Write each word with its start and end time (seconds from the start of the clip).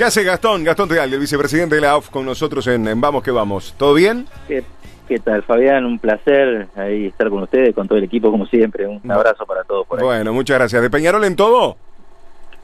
¿Qué 0.00 0.04
hace 0.04 0.24
Gastón? 0.24 0.64
Gastón 0.64 0.88
Teal, 0.88 1.12
el 1.12 1.20
vicepresidente 1.20 1.74
de 1.74 1.82
la 1.82 1.90
AUF, 1.90 2.08
con 2.08 2.24
nosotros 2.24 2.66
en, 2.68 2.98
Vamos 3.02 3.22
que 3.22 3.30
Vamos. 3.30 3.74
¿Todo 3.76 3.92
bien? 3.92 4.24
¿Qué, 4.48 4.64
¿Qué, 5.06 5.18
tal, 5.18 5.42
Fabián? 5.42 5.84
Un 5.84 5.98
placer 5.98 6.68
ahí 6.74 7.04
estar 7.04 7.28
con 7.28 7.42
ustedes, 7.42 7.74
con 7.74 7.86
todo 7.86 7.98
el 7.98 8.04
equipo, 8.04 8.30
como 8.30 8.46
siempre. 8.46 8.86
Un 8.86 9.12
abrazo 9.12 9.44
para 9.44 9.62
todos 9.64 9.86
por 9.86 9.98
ahí. 9.98 10.06
Bueno, 10.06 10.32
muchas 10.32 10.56
gracias. 10.56 10.80
¿De 10.80 10.88
Peñarol 10.88 11.22
en 11.24 11.36
todo? 11.36 11.76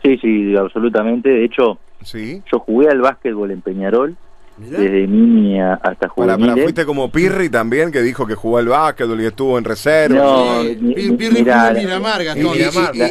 Sí, 0.03 0.17
sí, 0.17 0.57
absolutamente. 0.57 1.29
De 1.29 1.45
hecho, 1.45 1.79
¿Sí? 2.03 2.43
yo 2.51 2.59
jugué 2.61 2.89
al 2.89 3.03
básquetbol 3.03 3.51
en 3.51 3.61
Peñarol 3.61 4.17
desde 4.57 5.07
niña 5.07 5.75
hasta 5.83 6.09
jugar. 6.09 6.39
Para, 6.39 6.53
fuiste 6.55 6.85
como 6.87 7.11
Pirri 7.11 7.49
también, 7.49 7.93
que 7.93 8.01
dijo 8.03 8.27
que 8.27 8.35
jugó 8.35 8.59
al 8.59 8.69
básquetbol 8.69 9.21
y 9.21 9.27
estuvo 9.27 9.59
en 9.59 9.65
reserva. 9.65 10.17
No, 10.17 10.63
Pirri 10.95 11.45
jugó 11.45 11.67
en 11.69 11.77
Miramar, 11.77 12.25
Gastón. 12.25 12.57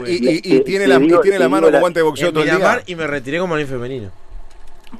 Y, 0.08 0.60
tiene 0.62 0.88
la, 0.88 1.00
tiene 1.00 1.40
la 1.40 1.50
mano 1.50 1.68
como 1.68 1.80
guante 1.80 2.00
de 2.00 2.04
boxeo 2.04 2.32
todo 2.32 2.44
el 2.44 2.50
día. 2.50 2.82
y 2.86 2.96
me 2.96 3.08
retiré 3.08 3.40
como 3.40 3.56
nivel 3.56 3.70
femenino. 3.70 4.10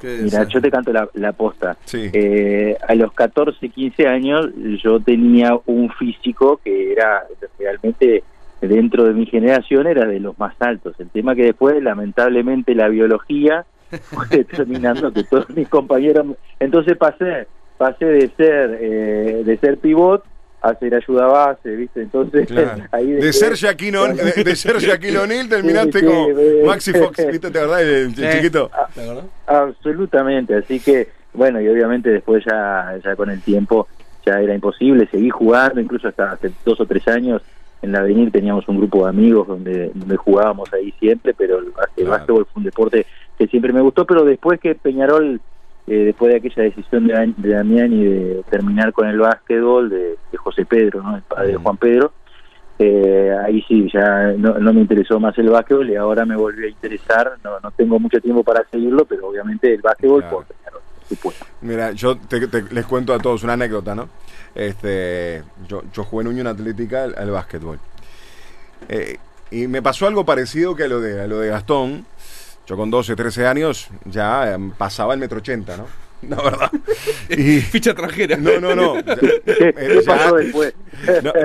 Mira, 0.02 0.44
yo 0.48 0.60
te 0.60 0.70
canto 0.70 0.92
la, 0.92 1.08
la 1.14 1.32
posta. 1.32 1.76
Eh, 1.92 2.76
a 2.86 2.94
los 2.94 3.12
14, 3.12 3.68
15 3.68 4.06
años 4.06 4.50
yo 4.82 5.00
tenía 5.00 5.58
un 5.66 5.90
físico 5.90 6.60
que 6.62 6.92
era 6.92 7.24
realmente 7.58 8.22
dentro 8.60 9.04
de 9.04 9.12
mi 9.12 9.26
generación 9.26 9.86
era 9.86 10.06
de 10.06 10.20
los 10.20 10.38
más 10.38 10.54
altos. 10.60 10.94
El 10.98 11.08
tema 11.10 11.34
que 11.34 11.44
después, 11.44 11.82
lamentablemente, 11.82 12.74
la 12.74 12.88
biología 12.88 13.64
fue 14.02 14.26
determinando 14.28 15.12
que 15.12 15.24
todos 15.24 15.48
mis 15.50 15.68
compañeros... 15.68 16.26
Entonces 16.60 16.96
pasé 16.96 17.46
pasé 17.76 18.06
de 18.06 18.30
ser 18.36 18.78
eh, 18.80 19.42
de 19.44 19.58
ser 19.58 19.78
pivot 19.78 20.24
a 20.62 20.74
ser 20.74 20.94
ayuda 20.94 21.26
base, 21.26 21.76
¿viste? 21.76 22.02
Entonces, 22.02 22.48
ahí 22.92 23.12
de, 23.12 23.32
ser 23.32 23.54
Shaquille 23.54 23.98
O'Neal, 23.98 24.32
de, 24.34 24.56
ser 24.56 24.78
Shaquille 24.78 25.18
O'Neal 25.18 25.48
terminaste 25.48 26.04
como 26.04 26.28
Maxi 26.64 26.92
Fox, 26.92 27.24
¿viste? 27.30 27.50
¿Te 27.50 28.12
chiquito. 28.32 28.70
absolutamente, 29.46 30.56
así 30.56 30.80
que, 30.80 31.08
bueno, 31.34 31.60
y 31.60 31.68
obviamente 31.68 32.10
después 32.10 32.44
ya, 32.44 32.98
ya 33.04 33.14
con 33.14 33.30
el 33.30 33.42
tiempo 33.42 33.86
ya 34.24 34.40
era 34.40 34.54
imposible, 34.54 35.06
seguí 35.08 35.30
jugando, 35.30 35.80
incluso 35.80 36.08
hasta 36.08 36.32
hace 36.32 36.50
dos 36.64 36.80
o 36.80 36.86
tres 36.86 37.06
años 37.06 37.42
en 37.82 37.92
la 37.92 38.00
Avenir 38.00 38.30
teníamos 38.30 38.66
un 38.68 38.78
grupo 38.78 39.04
de 39.04 39.10
amigos 39.10 39.46
donde, 39.46 39.90
donde 39.94 40.16
jugábamos 40.16 40.72
ahí 40.72 40.92
siempre, 40.98 41.34
pero 41.34 41.58
el, 41.58 41.70
básquetbol 41.70 42.46
fue 42.46 42.60
un 42.60 42.64
deporte 42.64 43.06
que 43.38 43.46
siempre 43.46 43.72
me 43.72 43.80
gustó, 43.80 44.06
pero 44.06 44.24
después 44.24 44.58
que 44.60 44.74
Peñarol, 44.74 45.40
eh, 45.86 45.94
después 45.96 46.32
de 46.32 46.38
aquella 46.38 46.62
decisión 46.62 47.06
de, 47.06 47.34
de 47.36 47.48
Damián 47.50 47.92
y 47.92 48.04
de 48.04 48.42
terminar 48.50 48.92
con 48.92 49.08
el 49.08 49.18
básquetbol 49.18 49.90
de, 49.90 50.16
José 50.36 50.64
Pedro, 50.64 51.02
¿no? 51.02 51.16
el 51.16 51.22
padre 51.22 51.52
de 51.52 51.56
Juan 51.56 51.76
Pedro, 51.76 52.12
eh, 52.78 53.34
ahí 53.44 53.62
sí, 53.62 53.88
ya 53.92 54.32
no, 54.36 54.54
me 54.72 54.80
interesó 54.80 55.18
más 55.18 55.36
el 55.38 55.48
básquetbol 55.48 55.88
y 55.88 55.96
ahora 55.96 56.24
me 56.24 56.36
volvió 56.36 56.66
a 56.66 56.70
interesar, 56.70 57.32
no, 57.42 57.58
no 57.60 57.70
tengo 57.72 57.98
mucho 57.98 58.20
tiempo 58.20 58.44
para 58.44 58.64
seguirlo, 58.70 59.04
pero 59.06 59.28
obviamente 59.28 59.72
el 59.72 59.80
básquetbol 59.80 60.24
por 60.24 60.44
Mira, 61.62 61.92
yo 61.92 62.18
les 62.70 62.86
cuento 62.86 63.14
a 63.14 63.18
todos 63.18 63.42
una 63.42 63.54
anécdota, 63.54 63.94
¿no? 63.94 64.08
Este, 64.54 65.42
yo, 65.68 65.82
yo 65.92 66.04
jugué 66.04 66.22
en 66.22 66.28
Unión 66.28 66.46
Atlética 66.46 67.04
al, 67.04 67.30
básquetbol. 67.30 67.78
Eh, 68.88 69.16
y 69.50 69.68
me 69.68 69.82
pasó 69.82 70.06
algo 70.06 70.24
parecido 70.24 70.74
que 70.74 70.84
a 70.84 70.88
lo 70.88 71.00
de, 71.00 71.22
a 71.22 71.26
lo 71.26 71.38
de 71.38 71.48
Gastón. 71.48 72.06
Yo 72.66 72.76
con 72.76 72.90
12, 72.90 73.14
13 73.14 73.46
años 73.46 73.88
ya 74.04 74.52
em, 74.52 74.72
pasaba 74.72 75.14
el 75.14 75.20
metro 75.20 75.38
ochenta, 75.38 75.76
¿no? 75.76 75.86
La 76.28 76.36
verdad. 76.36 76.70
Y, 77.28 77.60
Ficha 77.60 77.90
extranjera. 77.90 78.36
No, 78.36 78.60
no, 78.60 78.74
no. 78.74 78.94
¿Qué 79.44 80.02
pasó 80.06 80.36
después? 80.36 80.74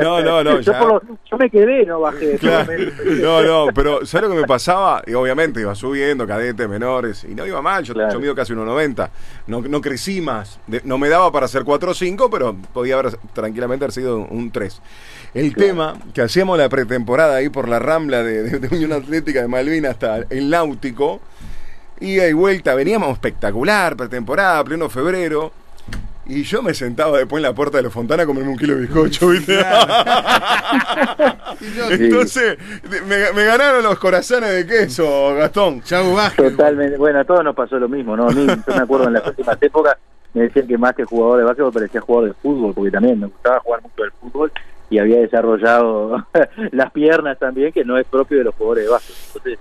No, 0.02 0.22
no, 0.22 0.44
no. 0.44 0.60
Yo, 0.62 1.38
me 1.38 1.50
quedé, 1.50 1.86
no 1.86 2.00
bajé. 2.00 2.40
No, 3.22 3.42
no, 3.42 3.68
pero 3.74 4.06
¿sabes 4.06 4.30
lo 4.30 4.36
que 4.36 4.42
me 4.42 4.48
pasaba? 4.48 5.04
Y 5.06 5.14
obviamente 5.14 5.62
iba 5.62 5.76
subiendo, 5.76 6.26
cadetes, 6.26 6.68
menores, 6.70 7.26
y 7.26 7.36
no 7.36 7.46
iba 7.46 7.62
mal. 7.62 7.84
Yo, 7.84 7.94
yo 7.94 8.20
mido 8.20 8.34
casi 8.36 8.54
1,90. 8.54 9.10
No, 9.48 9.62
no 9.62 9.82
crecí 9.82 10.22
más. 10.22 10.60
no 10.84 10.98
me 10.98 11.10
daba 11.10 11.32
para 11.32 11.48
ser 11.48 11.64
4 11.64 11.92
o 11.92 11.94
5, 11.94 12.30
pero 12.30 12.56
podía 12.74 12.98
haber 12.98 13.18
tranquilamente 13.34 13.86
haber 13.86 13.94
sido 13.94 14.20
un 14.20 14.52
3. 14.52 14.82
El 15.34 15.56
tema 15.56 15.98
que 16.14 16.22
hacíamos 16.22 16.58
la 16.58 16.68
pretemporada 16.70 17.36
ahí 17.36 17.50
por 17.50 17.68
la 17.68 17.80
rambla 17.80 18.24
de, 18.24 18.60
de 18.60 18.76
Unión 18.76 18.92
Atlética 18.94 19.42
de 19.42 19.48
Malvinas 19.48 19.92
hasta 19.92 20.26
el 20.30 20.50
Náutico 20.50 21.22
ida 22.02 22.28
y 22.28 22.34
vuelta, 22.34 22.76
veníamos 22.76 23.12
espectacular, 23.14 23.96
pretemporada, 23.96 24.64
pleno 24.64 24.90
febrero. 24.90 25.54
Y 26.26 26.44
yo 26.44 26.62
me 26.62 26.74
sentaba 26.74 27.18
después 27.18 27.44
en 27.44 27.50
la 27.50 27.56
puerta 27.56 27.78
de 27.78 27.84
la 27.84 27.90
fontana 27.90 28.24
a 28.24 28.26
comerme 28.26 28.52
un 28.52 28.58
kilo 28.58 28.76
de 28.76 28.82
bizcocho, 28.82 29.30
¿viste? 29.30 29.60
Entonces, 31.90 32.58
me, 33.08 33.44
ganaron 33.44 33.84
los 33.84 34.00
corazones 34.00 34.52
de 34.52 34.66
queso, 34.66 35.36
Gastón. 35.36 35.82
Chau, 35.82 36.16
Totalmente. 36.36 36.98
Bueno, 36.98 37.20
a 37.20 37.24
todos 37.26 37.44
nos 37.44 37.56
pasó 37.56 37.78
lo 37.80 37.90
mismo, 37.90 38.16
¿no? 38.16 38.30
A 38.30 38.32
mí, 38.32 38.48
yo 38.48 38.76
me 38.76 38.82
acuerdo 38.82 39.08
en 39.08 39.14
las 39.14 39.28
últimas 39.28 39.58
épocas, 39.62 39.98
me 40.34 40.44
decían 40.44 40.68
que 40.68 40.78
más 40.78 40.96
que 40.96 41.04
jugador 41.04 41.40
de 41.40 41.44
básquetbol 41.44 41.74
parecía 41.74 42.02
jugador 42.02 42.30
de 42.30 42.36
fútbol, 42.36 42.74
porque 42.74 42.92
también 42.92 43.20
me 43.20 43.28
gustaba 43.28 43.60
jugar 43.60 43.82
mucho 43.82 44.04
el 44.04 44.12
fútbol 44.12 44.52
y 44.90 45.00
había 45.00 45.20
desarrollado 45.20 46.28
las 46.72 46.92
piernas 46.92 47.38
también, 47.40 47.74
que 47.74 47.84
no 47.84 47.98
es 47.98 48.06
propio 48.06 48.38
de 48.38 48.46
los 48.46 48.56
jugadores 48.56 48.86
de 48.86 48.90
básquetbol. 48.92 49.18
Entonces, 49.28 49.60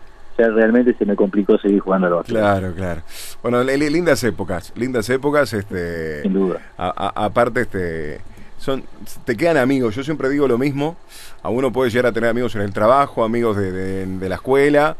realmente 0.49 0.95
se 0.95 1.05
me 1.05 1.17
complicó 1.17 1.59
seguir 1.59 1.81
jugando 1.81 2.07
al 2.07 2.15
básquet. 2.15 2.37
Claro, 2.37 2.73
claro. 2.75 3.03
Bueno, 3.43 3.63
lindas 3.63 4.23
épocas, 4.25 4.73
lindas 4.77 5.09
épocas, 5.11 5.53
este, 5.53 6.23
sin 6.23 6.33
duda. 6.33 6.61
aparte, 6.77 7.63
este, 7.63 8.21
son, 8.59 8.85
te 9.25 9.37
quedan 9.37 9.57
amigos. 9.57 9.95
Yo 9.95 10.05
siempre 10.05 10.29
digo 10.29 10.47
lo 10.47 10.59
mismo. 10.59 10.97
A 11.43 11.49
uno 11.49 11.73
puede 11.73 11.91
llegar 11.91 12.07
a 12.07 12.13
tener 12.13 12.31
amigos 12.31 12.55
en 12.55 12.63
el 12.63 12.73
trabajo, 12.73 13.25
amigos 13.25 13.57
de, 13.57 14.07
la 14.29 14.35
escuela, 14.35 14.97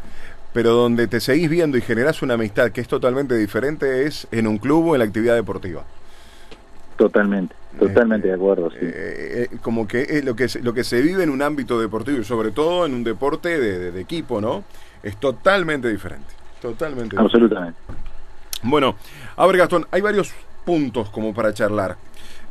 pero 0.53 0.73
donde 0.73 1.07
te 1.07 1.21
seguís 1.21 1.51
viendo 1.51 1.77
y 1.77 1.83
generás 1.83 2.23
una 2.23 2.35
amistad 2.35 2.71
que 2.71 2.81
es 2.81 2.89
totalmente 2.89 3.37
diferente 3.37 4.07
es 4.07 4.27
en 4.31 4.47
un 4.47 4.59
club 4.59 4.89
o 4.89 4.95
en 4.95 5.01
la 5.01 5.05
actividad 5.05 5.35
deportiva. 5.35 5.85
Totalmente, 6.97 7.55
totalmente 7.79 8.29
de 8.29 8.35
acuerdo. 8.35 8.71
Sí. 8.71 8.79
Eh, 8.81 9.49
eh, 9.53 9.57
como 9.63 9.87
que 9.87 10.23
lo 10.23 10.35
que 10.35 10.49
lo 10.63 10.75
que 10.75 10.85
se 10.85 11.01
vive 11.01 11.23
en 11.23 11.31
un 11.31 11.43
ámbito 11.43 11.81
deportivo 11.81 12.19
y 12.19 12.25
sobre 12.25 12.51
todo 12.51 12.87
en 12.87 12.95
un 12.95 13.05
deporte 13.05 13.59
de, 13.59 13.91
de 13.93 14.01
equipo, 14.01 14.41
¿no? 14.41 14.65
es 15.03 15.17
totalmente 15.17 15.89
diferente. 15.89 16.29
Totalmente 16.61 17.17
Absolutamente. 17.19 17.79
Bueno, 18.63 18.97
a 19.37 19.47
ver 19.47 19.57
Gastón, 19.57 19.87
hay 19.91 20.01
varios 20.01 20.33
puntos 20.65 21.09
como 21.11 21.33
para 21.33 21.55
charlar. 21.55 21.97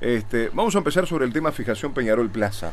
Este, 0.01 0.49
vamos 0.53 0.73
a 0.75 0.79
empezar 0.79 1.05
sobre 1.05 1.25
el 1.25 1.33
tema 1.33 1.51
fijación 1.51 1.93
Peñarol 1.93 2.29
Plaza. 2.29 2.71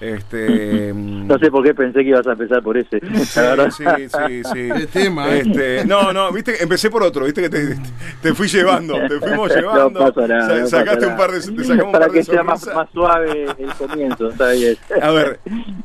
Este, 0.00 0.92
no 0.94 1.38
sé 1.38 1.50
por 1.50 1.64
qué 1.64 1.74
pensé 1.74 2.00
que 2.00 2.10
ibas 2.10 2.26
a 2.26 2.32
empezar 2.32 2.62
por 2.62 2.76
ese. 2.76 3.00
Sí, 3.00 3.84
sí, 4.08 4.42
sí, 4.44 4.86
tema, 4.92 5.28
¿eh? 5.34 5.42
este, 5.46 5.84
no, 5.84 6.12
no, 6.12 6.32
viste, 6.32 6.62
empecé 6.62 6.90
por 6.90 7.02
otro, 7.02 7.24
viste 7.24 7.42
que 7.42 7.50
te, 7.50 7.76
te 8.22 8.34
fui 8.34 8.48
llevando, 8.48 8.94
te 9.08 9.18
fuimos 9.20 9.54
llevando. 9.54 10.00
No 10.00 10.12
pasa 10.12 10.26
nada, 10.26 10.66
sacaste 10.66 11.06
un 11.06 11.16
par 11.16 11.30
de, 11.30 11.40
te 11.40 11.64
sacamos 11.64 11.92
Para 11.92 12.06
un 12.06 12.10
par 12.10 12.10
que 12.10 12.24
sea 12.24 12.42
más, 12.42 12.66
más, 12.74 12.88
suave 12.90 13.46
el 13.58 13.72
comienzo, 13.74 14.28
está 14.28 14.50
bien. 14.52 14.76
A 15.00 15.10
ver, 15.10 15.40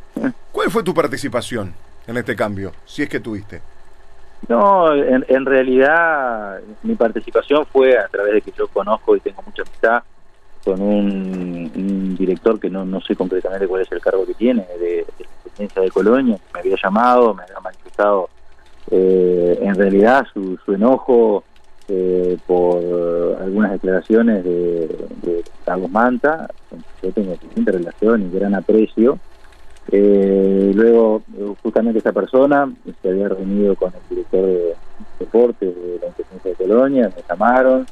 ¿cuál 0.52 0.72
fue 0.72 0.84
tu 0.84 0.94
participación? 0.94 1.74
en 2.09 2.18
este 2.18 2.36
cambio, 2.36 2.72
si 2.86 3.03
es 3.03 3.09
que 3.09 3.20
tuviste? 3.20 3.62
No, 4.47 4.96
en, 4.96 5.46
realidad 5.46 6.59
mi 6.81 6.96
participación 6.96 7.68
fue 7.68 7.97
a 8.00 8.08
través 8.08 8.34
de 8.34 8.41
que 8.41 8.52
yo 8.58 8.68
conozco 8.68 9.16
y 9.16 9.20
tengo 9.20 9.44
mucha 9.44 9.62
amistad 9.62 10.03
con 10.64 10.81
un, 10.81 12.16
director 12.18 12.59
que 12.59 12.70
no, 12.70 12.86
no 12.86 13.00
sé 13.02 13.16
concretamente 13.16 13.68
cuál 13.68 13.81
es 13.81 13.92
el 13.92 14.02
cargo 14.02 14.25
que 14.25 14.34
tiene, 14.34 14.66
de, 14.80 15.06
la 15.18 15.25
presidencia 15.44 15.81
de 15.81 15.90
Colonia, 15.90 16.38
me 16.53 16.59
había 16.59 16.75
llamado, 16.81 17.34
me 17.34 17.44
había 17.44 17.59
manifestado 17.59 18.30
eh, 18.92 19.58
en 19.62 19.75
realidad 19.75 20.25
su, 20.34 20.58
su 20.66 20.74
enojo 20.74 21.44
eh, 21.88 22.38
por 22.46 22.78
algunas 23.42 23.72
declaraciones 23.72 24.44
de, 24.44 24.88
de 25.22 25.44
Carlos 25.66 25.90
Manta, 25.90 26.50
yo 27.02 27.12
tengo 27.12 27.34
excelente 27.34 27.72
relación 27.72 28.24
y 28.24 28.38
gran 28.38 28.53
aprecio, 28.56 29.18
eh, 29.91 30.72
luego, 30.76 31.24
justamente 31.64 32.00
esa 32.00 32.12
persona 32.12 32.72
se 33.02 33.09
había 33.09 33.30
reunido 33.30 33.76
con 33.76 33.91
el 33.94 34.02
director 34.09 34.46
de 34.46 34.76
deportes 35.20 35.76
de 35.76 36.00
la 36.00 36.08
Intendencia 36.08 36.52
de 36.52 36.56
Colonia, 36.56 37.11
me 37.16 37.23
llamaron, 37.28 37.88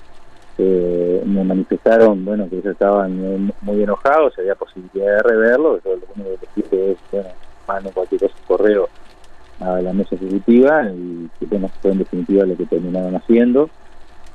eh, 0.59 0.86
me 1.27 1.43
manifestaron, 1.43 2.23
bueno, 2.25 2.49
que 2.49 2.57
ellos 2.57 2.73
estaban 2.73 3.51
muy, 3.61 3.83
enojados, 3.83 4.33
había 4.37 4.55
posibilidad 4.55 5.17
de 5.17 5.23
reverlo, 5.23 5.79
yo 5.83 5.95
lo 5.95 6.01
único 6.15 6.39
que 6.41 6.61
dije 6.61 6.91
es, 6.91 6.97
bueno, 7.11 7.29
manden 7.67 7.93
cualquier 7.93 8.21
cosa 8.21 8.35
correo 8.47 8.89
a 9.59 9.81
la 9.81 9.93
mesa 9.93 10.15
ejecutiva 10.15 10.83
y 10.91 11.29
que 11.39 11.45
bueno, 11.47 11.69
fue 11.81 11.91
en 11.91 11.99
definitiva 11.99 12.45
lo 12.45 12.55
que 12.55 12.65
terminaron 12.65 13.15
haciendo. 13.15 13.69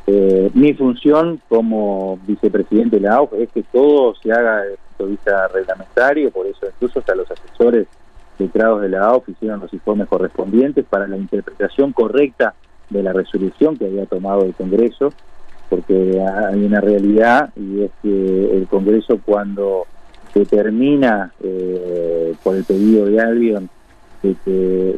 Eh, 0.07 0.51
mi 0.55 0.75
función 0.75 1.41
como 1.49 2.19
vicepresidente 2.27 2.97
de 2.97 3.03
la 3.03 3.17
AUF 3.17 3.35
es 3.35 3.51
que 3.51 3.63
todo 3.63 4.15
se 4.17 4.33
haga 4.33 4.63
desde 4.63 4.73
el 4.73 4.79
punto 4.79 5.05
de 5.05 5.11
vista 5.11 5.49
reglamentario, 5.49 6.31
por 6.33 6.47
eso 6.47 6.67
incluso 6.67 6.99
hasta 6.99 7.15
los 7.15 7.31
asesores 7.31 7.87
letrados 8.39 8.83
de 8.83 8.89
la 8.89 9.05
AUF 9.05 9.29
hicieron 9.29 9.61
los 9.61 9.73
informes 9.73 10.09
correspondientes 10.09 10.85
para 10.85 11.07
la 11.07 11.17
interpretación 11.17 11.93
correcta 11.93 12.55
de 12.91 13.03
la 13.03 13.13
resolución 13.13 13.77
que 13.77 13.87
había 13.87 14.07
tomado 14.07 14.45
el 14.45 14.55
Congreso, 14.55 15.13
porque 15.73 16.21
hay 16.21 16.67
una 16.67 16.83
realidad 16.83 17.49
y 17.57 17.85
es 17.85 17.91
que 18.03 18.59
el 18.59 18.67
Congreso 18.67 19.19
cuando 19.25 19.87
determina 20.35 21.33
eh, 21.43 22.35
por 22.43 22.57
el 22.57 22.65
pedido 22.65 23.07
de 23.07 23.19
Albion 23.19 23.71
que 24.21 24.97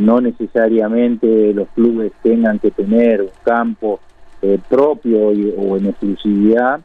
no 0.00 0.20
necesariamente 0.20 1.54
los 1.54 1.68
clubes 1.68 2.10
tengan 2.24 2.58
que 2.58 2.72
tener 2.72 3.22
un 3.22 3.30
campo 3.44 4.00
eh, 4.42 4.58
propio 4.68 5.28
o 5.28 5.76
en 5.76 5.86
exclusividad, 5.86 6.80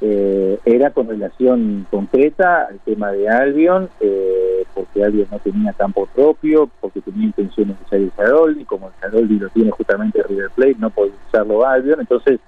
eh, 0.00 0.58
era 0.64 0.90
con 0.90 1.08
relación 1.08 1.86
concreta 1.90 2.68
al 2.70 2.78
tema 2.80 3.10
de 3.10 3.28
Albion, 3.28 3.88
eh, 4.00 4.64
porque 4.74 5.02
Albion 5.02 5.26
no 5.30 5.38
tenía 5.40 5.72
campo 5.72 6.06
propio, 6.14 6.70
porque 6.80 7.00
tenía 7.00 7.26
intenciones 7.26 7.76
de 7.78 7.84
usar 7.84 7.98
el 7.98 8.12
Saroldi, 8.12 8.64
como 8.64 8.88
el 8.88 8.94
Saroldi 9.00 9.38
lo 9.38 9.48
tiene 9.50 9.70
justamente 9.72 10.22
River 10.22 10.50
Plate, 10.54 10.76
no 10.78 10.90
podía 10.90 11.14
usarlo 11.28 11.66
Albion, 11.66 12.00
entonces 12.00 12.38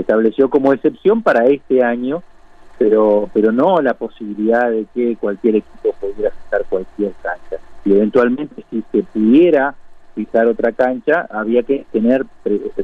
estableció 0.00 0.50
como 0.50 0.72
excepción 0.72 1.22
para 1.22 1.46
este 1.46 1.82
año, 1.82 2.22
pero 2.78 3.28
pero 3.32 3.52
no 3.52 3.80
la 3.80 3.94
posibilidad 3.94 4.70
de 4.70 4.86
que 4.94 5.16
cualquier 5.16 5.56
equipo 5.56 5.94
pudiera 6.00 6.30
fijar 6.30 6.64
cualquier 6.68 7.12
cancha. 7.22 7.56
Y 7.84 7.92
eventualmente 7.92 8.64
si 8.70 8.84
se 8.92 9.02
pudiera 9.02 9.74
fijar 10.14 10.46
otra 10.46 10.72
cancha, 10.72 11.26
había 11.30 11.62
que 11.62 11.86
tener, 11.92 12.26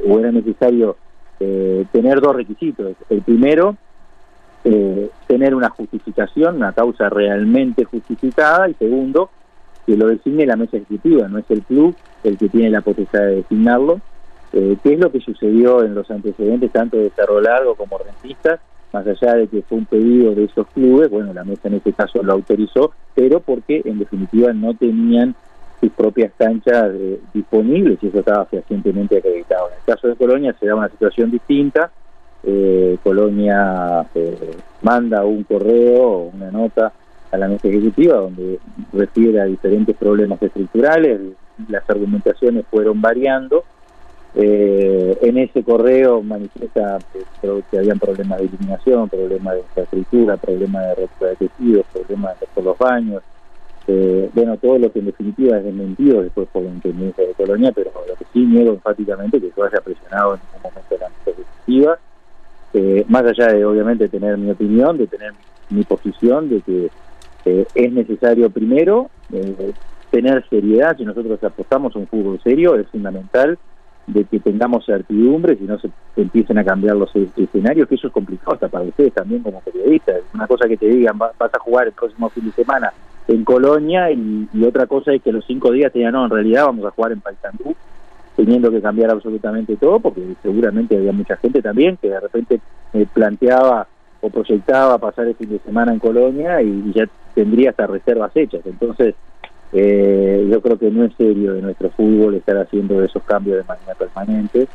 o 0.07 0.19
era 0.19 0.31
necesario 0.31 0.95
eh, 1.39 1.85
tener 1.91 2.21
dos 2.21 2.35
requisitos. 2.35 2.95
El 3.09 3.21
primero, 3.21 3.75
eh, 4.63 5.09
tener 5.27 5.53
una 5.53 5.69
justificación, 5.69 6.55
una 6.55 6.71
causa 6.71 7.09
realmente 7.09 7.83
justificada, 7.83 8.69
y 8.69 8.73
segundo, 8.75 9.29
que 9.85 9.97
lo 9.97 10.07
designe 10.07 10.45
la 10.45 10.55
mesa 10.55 10.77
ejecutiva, 10.77 11.27
no 11.27 11.39
es 11.39 11.45
el 11.49 11.61
club 11.63 11.95
el 12.23 12.37
que 12.37 12.49
tiene 12.49 12.69
la 12.69 12.81
potestad 12.81 13.19
de 13.19 13.35
designarlo, 13.35 13.99
eh, 14.55 14.77
¿Qué 14.81 14.93
es 14.93 14.99
lo 14.99 15.11
que 15.11 15.19
sucedió 15.19 15.83
en 15.83 15.93
los 15.93 16.09
antecedentes 16.09 16.71
tanto 16.71 16.95
de 16.95 17.09
Cerro 17.09 17.41
Largo 17.41 17.75
como 17.75 17.97
Rentistas? 17.97 18.61
Más 18.93 19.05
allá 19.05 19.35
de 19.35 19.49
que 19.49 19.61
fue 19.63 19.79
un 19.79 19.85
pedido 19.85 20.33
de 20.33 20.45
esos 20.45 20.65
clubes, 20.67 21.09
bueno, 21.09 21.33
la 21.33 21.43
mesa 21.43 21.67
en 21.67 21.73
este 21.73 21.91
caso 21.91 22.23
lo 22.23 22.31
autorizó, 22.31 22.93
pero 23.13 23.41
porque 23.41 23.81
en 23.83 23.99
definitiva 23.99 24.53
no 24.53 24.73
tenían 24.73 25.35
sus 25.81 25.91
propias 25.91 26.31
canchas 26.37 26.91
eh, 26.93 27.19
disponibles 27.33 27.99
y 28.01 28.07
eso 28.07 28.19
estaba 28.19 28.45
fehacientemente 28.45 29.17
acreditado. 29.17 29.67
En 29.67 29.73
el 29.73 29.93
caso 29.93 30.07
de 30.07 30.15
Colonia 30.15 30.55
se 30.57 30.67
da 30.67 30.75
una 30.75 30.87
situación 30.87 31.31
distinta. 31.31 31.91
Eh, 32.41 32.97
Colonia 33.03 34.07
manda 34.83 35.25
un 35.25 35.43
correo 35.43 36.31
una 36.33 36.49
nota 36.49 36.93
a 37.29 37.37
la 37.37 37.49
mesa 37.49 37.67
ejecutiva 37.67 38.17
donde 38.17 38.59
refiere 38.93 39.41
a 39.41 39.45
diferentes 39.45 39.97
problemas 39.97 40.41
estructurales, 40.41 41.19
las 41.67 41.89
argumentaciones 41.89 42.65
fueron 42.69 43.01
variando 43.01 43.65
eh, 44.37 45.17
en 45.21 45.37
ese 45.37 45.63
correo 45.63 46.21
manifiesta 46.21 46.99
que, 47.13 47.77
habían 47.77 47.99
problemas 47.99 48.39
de 48.39 48.45
iluminación, 48.45 49.07
problemas 49.07 49.53
de 49.53 49.59
infraestructura, 49.61 50.37
problemas 50.37 50.87
de 50.87 50.95
rotura 50.95 51.29
de 51.29 51.35
tejidos, 51.35 51.85
problemas 51.93 52.35
de 52.39 52.61
los 52.61 52.77
baños. 52.77 53.23
Eh, 53.87 54.29
bueno, 54.33 54.57
todo 54.57 54.77
lo 54.77 54.91
que 54.91 54.99
en 54.99 55.05
definitiva 55.05 55.57
es 55.57 55.63
desmentido 55.63 56.21
después 56.21 56.49
por 56.51 56.63
la 56.63 56.69
intendencia 56.69 57.25
de 57.25 57.33
Colonia, 57.33 57.71
pero 57.73 57.91
lo 58.07 58.15
que 58.15 58.25
sí 58.33 58.39
niego 58.45 58.73
enfáticamente 58.73 59.39
que 59.39 59.51
yo 59.55 59.63
haya 59.63 59.79
presionado 59.79 60.35
en 60.35 60.41
ningún 60.41 60.63
momento 60.63 60.97
la 60.99 61.31
ejecutiva, 61.31 61.99
eh, 62.73 63.05
más 63.07 63.23
allá 63.23 63.53
de 63.53 63.63
obviamente 63.63 64.09
tener 64.09 64.37
mi 64.37 64.51
opinión, 64.51 64.97
de 64.97 65.07
tener 65.07 65.31
mi 65.69 65.83
posición, 65.83 66.49
de 66.49 66.61
que 66.61 66.89
eh, 67.45 67.65
es 67.73 67.93
necesario 67.93 68.49
primero 68.49 69.09
tener 70.09 70.43
seriedad, 70.49 70.97
si 70.97 71.05
nosotros 71.05 71.41
apostamos 71.43 71.95
a 71.95 71.99
un 71.99 72.07
fútbol 72.07 72.39
serio, 72.43 72.75
es 72.75 72.87
fundamental 72.87 73.57
de 74.07 74.23
que 74.25 74.39
tengamos 74.39 74.85
certidumbre, 74.85 75.55
si 75.55 75.63
no 75.63 75.79
se 75.79 75.89
empiecen 76.15 76.57
a 76.59 76.63
cambiar 76.63 76.95
los 76.95 77.11
escenarios, 77.15 77.87
que 77.87 77.95
eso 77.95 78.07
es 78.07 78.13
complicado 78.13 78.53
hasta 78.53 78.67
para 78.67 78.85
ustedes 78.85 79.13
también 79.13 79.41
como 79.41 79.61
periodistas. 79.61 80.21
Una 80.33 80.47
cosa 80.47 80.67
que 80.67 80.77
te 80.77 80.87
digan, 80.87 81.17
vas 81.17 81.33
a 81.39 81.59
jugar 81.59 81.87
el 81.87 81.93
próximo 81.93 82.29
fin 82.29 82.45
de 82.45 82.51
semana 82.51 82.93
en 83.27 83.43
Colonia 83.43 84.11
y, 84.11 84.47
otra 84.65 84.85
cosa 84.85 85.13
es 85.13 85.21
que 85.21 85.31
los 85.31 85.45
cinco 85.45 85.71
días 85.71 85.91
te 85.91 85.99
digan, 85.99 86.13
no, 86.13 86.25
en 86.25 86.31
realidad 86.31 86.65
vamos 86.65 86.85
a 86.85 86.91
jugar 86.91 87.11
en 87.11 87.21
Paysandú, 87.21 87.75
teniendo 88.35 88.69
que 88.69 88.81
cambiar 88.81 89.11
absolutamente 89.11 89.75
todo, 89.77 89.99
porque 89.99 90.21
seguramente 90.43 90.97
había 90.97 91.11
mucha 91.11 91.37
gente 91.37 91.61
también 91.61 91.97
que 91.97 92.09
de 92.09 92.19
repente 92.19 92.59
me 92.93 93.05
planteaba 93.05 93.87
o 94.21 94.29
proyectaba 94.29 94.97
pasar 94.97 95.27
el 95.27 95.35
fin 95.35 95.49
de 95.49 95.59
semana 95.59 95.93
en 95.93 95.99
Colonia 95.99 96.61
y 96.61 96.91
ya 96.93 97.07
tendría 97.33 97.71
hasta 97.71 97.87
reservas 97.87 98.31
hechas. 98.35 98.61
Entonces, 98.65 99.15
eh, 99.73 100.04
yo 100.47 100.61
creo 100.61 100.77
que 100.77 100.91
no 100.91 101.03
es 101.03 101.13
serio 101.15 101.53
de 101.53 101.61
nuestro 101.61 101.89
fútbol 101.91 102.35
estar 102.35 102.57
haciendo 102.57 103.03
esos 103.03 103.23
cambios 103.23 103.57
de 103.57 103.63
manera 103.63 103.95
permanente 103.95 104.67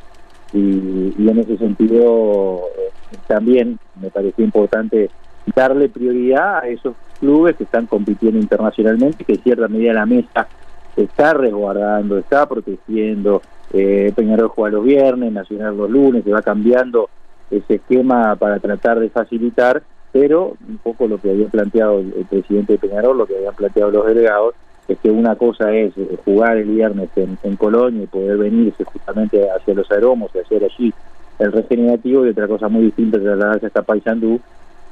y, 0.53 1.29
en 1.29 1.39
ese 1.39 1.57
sentido 1.59 2.63
eh, 2.77 3.17
también 3.27 3.79
me 4.01 4.11
pareció 4.11 4.45
importante 4.45 5.11
darle 5.55 5.89
prioridad 5.89 6.59
a 6.59 6.69
esos 6.69 6.95
clubes 7.21 7.57
que 7.57 7.65
están 7.65 7.87
compitiendo 7.87 8.39
internacionalmente, 8.39 9.25
que 9.25 9.35
en 9.35 9.43
cierta 9.43 9.69
medida 9.69 9.93
la 9.93 10.07
mesa 10.07 10.49
está 10.97 11.35
resguardando, 11.35 12.19
está 12.19 12.47
protegiendo. 12.47 13.43
Eh, 13.73 14.13
Peñarol 14.17 14.49
juega 14.49 14.77
los 14.77 14.85
viernes, 14.85 15.33
Nacional 15.33 15.77
los 15.77 15.91
lunes, 15.91 16.25
se 16.25 16.33
va 16.33 16.43
cambiando 16.43 17.09
ese 17.51 17.75
esquema 17.75 18.35
para 18.37 18.59
tratar 18.59 18.99
de 18.99 19.11
facilitar, 19.11 19.83
pero 20.13 20.57
un 20.69 20.79
poco 20.79 21.07
lo 21.07 21.19
que 21.19 21.31
había 21.31 21.47
planteado 21.49 22.01
el, 22.01 22.13
el 22.17 22.25
presidente 22.27 22.73
de 22.75 22.79
Peñarol, 22.79 23.19
lo 23.19 23.27
que 23.27 23.37
habían 23.37 23.55
planteado 23.55 23.91
los 23.91 24.07
delegados, 24.07 24.55
es 24.93 24.99
que 24.99 25.11
una 25.11 25.37
cosa 25.37 25.73
es 25.73 25.97
eh, 25.97 26.19
jugar 26.25 26.57
el 26.57 26.69
viernes 26.69 27.11
en, 27.17 27.57
Colonia 27.57 28.05
y 28.05 28.07
poder 28.07 28.39
venirse 28.39 28.85
justamente 28.85 29.49
hacia 29.51 29.75
los 29.75 29.91
aeromos 29.91 30.31
y 30.35 30.39
hacer 30.39 30.65
allí 30.65 30.93
el 31.39 31.53
regenerativo 31.53 32.27
y 32.27 32.31
otra 32.31 32.49
cosa 32.49 32.69
muy 32.69 32.85
distinta 32.85 33.19
es 33.19 33.23
trasladarse 33.23 33.67
hasta 33.67 33.83
Paysandú, 33.83 34.41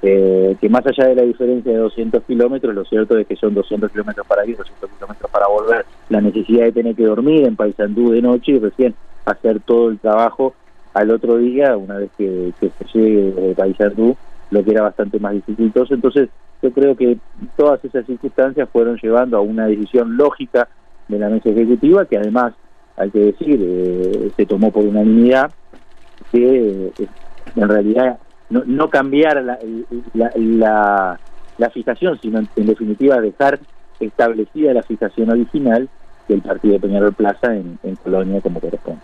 eh, 0.03 0.57
que 0.61 0.69
más 0.69 0.87
allá 0.87 1.09
de 1.09 1.15
la 1.15 1.23
diferencia 1.23 1.73
de 1.73 1.79
200 1.79 2.23
kilómetros, 2.25 2.75
lo 2.75 2.85
cierto 2.85 3.19
es 3.19 3.27
que 3.27 3.37
son 3.37 3.55
200 3.55 3.91
kilómetros 3.91 4.27
para 4.27 4.47
ir, 4.47 4.57
200 4.57 4.91
kilómetros 4.91 5.31
para 5.31 5.47
volver, 5.49 5.85
la 6.09 6.21
necesidad 6.21 6.65
de 6.65 6.73
tener 6.73 6.95
que 6.95 7.05
dormir 7.05 7.47
en 7.47 7.57
Paysandú 7.57 8.13
de 8.13 8.23
noche 8.23 8.53
y 8.53 8.59
recién 8.59 8.95
hacer 9.25 9.61
todo 9.61 9.91
el 9.91 9.99
trabajo 9.99 10.55
al 10.95 11.11
otro 11.11 11.37
día, 11.37 11.77
una 11.77 11.97
vez 11.97 12.11
que, 12.17 12.53
que 12.61 12.71
se 12.71 12.99
llegue 12.99 13.33
de 13.33 13.55
Paysandú, 13.55 14.17
lo 14.51 14.65
que 14.65 14.71
era 14.71 14.83
bastante 14.83 15.19
más 15.19 15.35
dificultoso. 15.35 15.95
Entonces, 15.95 16.29
yo 16.63 16.73
creo 16.73 16.97
que 16.97 17.19
todas 17.57 17.85
esas 17.85 18.07
circunstancias 18.07 18.69
fueron 18.73 18.99
llevando 19.01 19.37
a 19.37 19.41
una 19.41 19.67
decisión 19.67 20.17
lógica 20.17 20.69
de 21.07 21.19
la 21.19 21.29
mesa 21.29 21.51
ejecutiva, 21.51 22.05
que 22.05 22.19
además, 22.19 22.55
hay 22.97 23.11
que 23.11 23.19
decir, 23.21 23.61
eh, 23.63 24.31
se 24.37 24.47
tomó 24.47 24.71
por 24.71 24.85
unanimidad, 24.85 25.51
que 26.33 26.89
eh, 26.99 27.07
en 27.57 27.69
realidad 27.69 28.19
no, 28.51 28.63
no 28.67 28.91
cambiar 28.91 29.43
la, 29.43 29.59
la, 30.15 31.19
la, 31.59 31.71
fijación, 31.71 32.19
sino 32.21 32.41
en 32.57 32.67
definitiva 32.67 33.21
dejar 33.21 33.61
establecida 34.01 34.75
la 34.75 34.83
fijación 34.83 35.31
original 35.31 35.89
del 36.29 36.43
partido 36.43 36.75
de 36.75 36.81
Peñarol 36.81 37.15
Plaza 37.15 37.55
en, 37.55 37.79
Colonia 38.03 38.41
como 38.41 38.61
corresponde. 38.61 39.01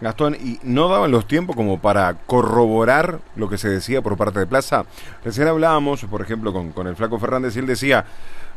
Gastón, 0.00 0.34
¿y 0.34 0.58
no 0.62 0.88
daban 0.88 1.10
los 1.10 1.26
tiempos 1.26 1.56
como 1.56 1.80
para 1.80 2.14
corroborar 2.26 3.20
lo 3.36 3.48
que 3.48 3.58
se 3.58 3.68
decía 3.68 4.02
por 4.02 4.16
parte 4.16 4.38
de 4.38 4.46
Plaza? 4.46 4.84
Recién 5.24 5.48
hablábamos, 5.48 6.04
por 6.04 6.20
ejemplo, 6.20 6.52
con, 6.52 6.72
con 6.72 6.86
el 6.86 6.96
flaco 6.96 7.18
Fernández 7.18 7.56
y 7.56 7.60
él 7.60 7.66
decía, 7.66 8.04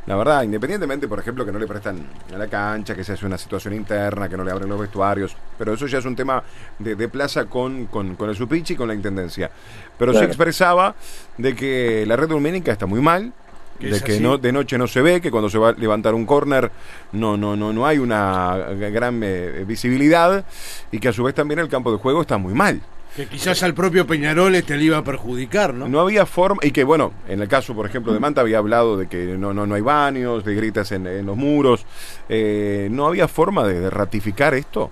la 0.06 0.16
verdad, 0.16 0.44
independientemente, 0.44 1.08
por 1.08 1.20
ejemplo, 1.20 1.46
que 1.46 1.52
no 1.52 1.58
le 1.58 1.66
prestan 1.66 2.06
a 2.32 2.38
la 2.38 2.48
cancha, 2.48 2.94
que 2.94 3.04
se 3.04 3.14
hace 3.14 3.26
una 3.26 3.40
situación 3.40 3.74
interna, 3.74 4.30
que 4.30 4.38
no 4.38 4.44
le 4.44 4.52
abren 4.52 4.70
los 4.70 4.80
vestuarios, 4.80 5.36
pero 5.58 5.74
eso 5.74 5.88
ya 5.88 5.98
es 5.98 6.06
un 6.06 6.16
tema 6.16 6.44
de, 6.78 7.10
plaza 7.10 7.46
con, 7.46 7.88
con, 7.88 8.16
con 8.16 8.30
el 8.30 8.36
Supichi 8.36 8.74
y 8.74 8.76
con 8.76 8.88
la 8.88 8.94
Intendencia. 8.94 9.50
Pero 9.98 10.14
se 10.14 10.26
expresaba 10.26 10.94
de 11.38 11.56
que 11.56 12.06
la 12.06 12.16
red 12.16 12.30
lumínica 12.30 12.72
está 12.72 12.86
muy 12.86 13.02
mal, 13.02 13.34
de 13.80 14.02
que 14.02 14.20
no, 14.20 14.38
de 14.38 14.52
noche 14.52 14.78
no 14.78 14.88
se 14.88 15.02
ve, 15.02 15.22
que 15.22 15.32
cuando 15.32 15.50
se 15.50 15.58
va 15.58 15.70
a 15.70 15.74
levantar 15.74 16.14
un 16.14 16.26
corner 16.26 16.72
no, 17.12 17.38
no, 17.38 17.56
no, 17.56 17.74
no 17.74 17.86
hay 17.86 17.98
una 17.98 18.58
gran 18.92 19.22
eh, 19.24 19.64
visibilidad 19.68 20.46
y 20.92 21.00
que 21.00 21.10
a 21.10 21.14
su 21.14 21.24
vez 21.24 21.36
también 21.36 21.60
el 21.60 21.68
campo 21.68 21.92
de 21.92 21.98
juego 21.98 22.22
está 22.22 22.38
muy 22.38 22.54
mal. 22.54 22.82
Que 23.16 23.28
quizás 23.28 23.64
al 23.64 23.74
propio 23.74 24.06
Peñarol 24.06 24.56
este 24.56 24.76
le 24.76 24.84
iba 24.84 24.98
a 24.98 25.04
perjudicar, 25.04 25.74
¿no? 25.74 25.88
No 25.88 26.02
había 26.02 26.26
forma, 26.26 26.60
y 26.62 26.72
que 26.72 26.84
bueno, 26.84 27.14
en 27.30 27.42
el 27.42 27.48
caso, 27.48 27.74
por 27.74 27.86
ejemplo, 27.86 28.12
de 28.12 28.20
Manta 28.20 28.42
había 28.42 28.58
hablado 28.58 28.98
de 28.98 29.08
que 29.08 29.38
no, 29.38 29.54
no, 29.54 29.66
no 29.66 29.76
hay 29.76 29.82
baños, 29.82 30.44
de 30.44 30.54
gritas 30.54 30.92
en, 30.92 31.26
los 31.26 31.38
muros. 31.38 31.86
Eh, 32.28 32.90
¿No 32.92 33.08
había 33.08 33.30
forma 33.30 33.66
de, 33.66 33.90
ratificar 33.90 34.54
esto? 34.54 34.92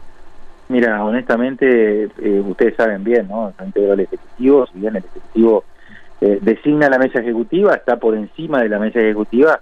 Mira, 0.70 1.04
honestamente, 1.04 2.04
eh, 2.04 2.44
ustedes 2.46 2.78
saben 2.78 3.04
bien, 3.04 3.28
¿no? 3.28 3.54
El 3.76 4.00
Ejecutivo, 4.00 4.68
si 4.68 4.80
bien 4.80 4.96
el 4.96 5.04
Ejecutivo 5.04 5.66
eh, 6.22 6.40
designa 6.42 6.90
la 6.90 6.98
mesa 6.98 7.20
ejecutiva, 7.20 7.76
está 7.76 7.98
por 7.98 8.16
encima 8.16 8.62
de 8.62 8.70
la 8.70 8.80
mesa 8.80 9.00
ejecutiva, 9.00 9.60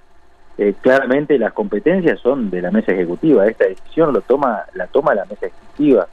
eh, 0.57 0.75
claramente 0.79 1.39
las 1.39 1.53
competencias 1.53 2.19
son 2.19 2.49
de 2.49 2.61
la 2.61 2.71
mesa 2.71 2.91
ejecutiva, 2.91 3.47
esta 3.47 3.65
decisión 3.65 4.13
lo 4.13 4.21
toma, 4.21 4.65
la 4.73 4.87
toma 4.87 5.15
la 5.15 5.25
mesa 5.25 5.47
ejecutiva. 5.47 6.07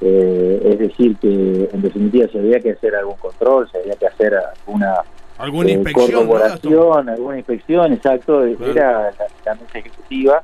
Eh, 0.00 0.60
es 0.72 0.78
decir, 0.80 1.16
que 1.18 1.70
en 1.72 1.80
definitiva 1.80 2.26
si 2.26 2.36
había 2.36 2.58
que 2.58 2.72
hacer 2.72 2.96
algún 2.96 3.16
control, 3.18 3.68
si 3.70 3.78
había 3.78 3.94
que 3.94 4.08
hacer 4.08 4.34
alguna, 4.34 4.96
¿Alguna 5.38 5.70
inspección, 5.70 6.26
corroboración, 6.26 7.08
alguna 7.08 7.36
inspección, 7.38 7.92
exacto, 7.92 8.44
era 8.44 9.12
la, 9.44 9.54
mesa 9.54 9.78
ejecutiva. 9.78 10.42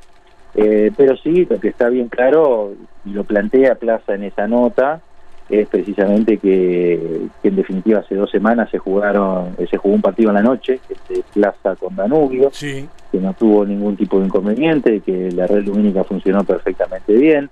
pero 0.53 1.17
sí, 1.17 1.45
lo 1.49 1.59
que 1.59 1.67
está 1.67 1.89
bien 1.89 2.07
claro, 2.07 2.73
y 3.03 3.09
lo 3.09 3.25
plantea 3.25 3.75
Plaza 3.75 4.13
en 4.13 4.23
esa 4.23 4.47
nota, 4.47 5.01
es 5.49 5.67
precisamente 5.67 6.37
que, 6.37 7.27
en 7.43 7.55
definitiva 7.55 7.99
hace 7.99 8.15
dos 8.15 8.29
semanas 8.29 8.69
se 8.69 8.77
jugaron, 8.77 9.55
se 9.69 9.77
jugó 9.77 9.95
un 9.95 10.01
partido 10.01 10.29
en 10.29 10.35
la 10.35 10.43
noche, 10.43 10.79
de 11.09 11.23
Plaza 11.33 11.75
con 11.75 11.95
Danubio, 11.95 12.51
que 12.51 13.19
no 13.19 13.33
tuvo 13.33 13.65
ningún 13.65 13.97
tipo 13.97 14.19
de 14.19 14.27
inconveniente, 14.27 14.99
que 15.01 15.31
la 15.31 15.47
red 15.47 15.65
lumínica 15.65 16.03
funcionó 16.03 16.43
perfectamente 16.43 17.13
bien. 17.13 17.49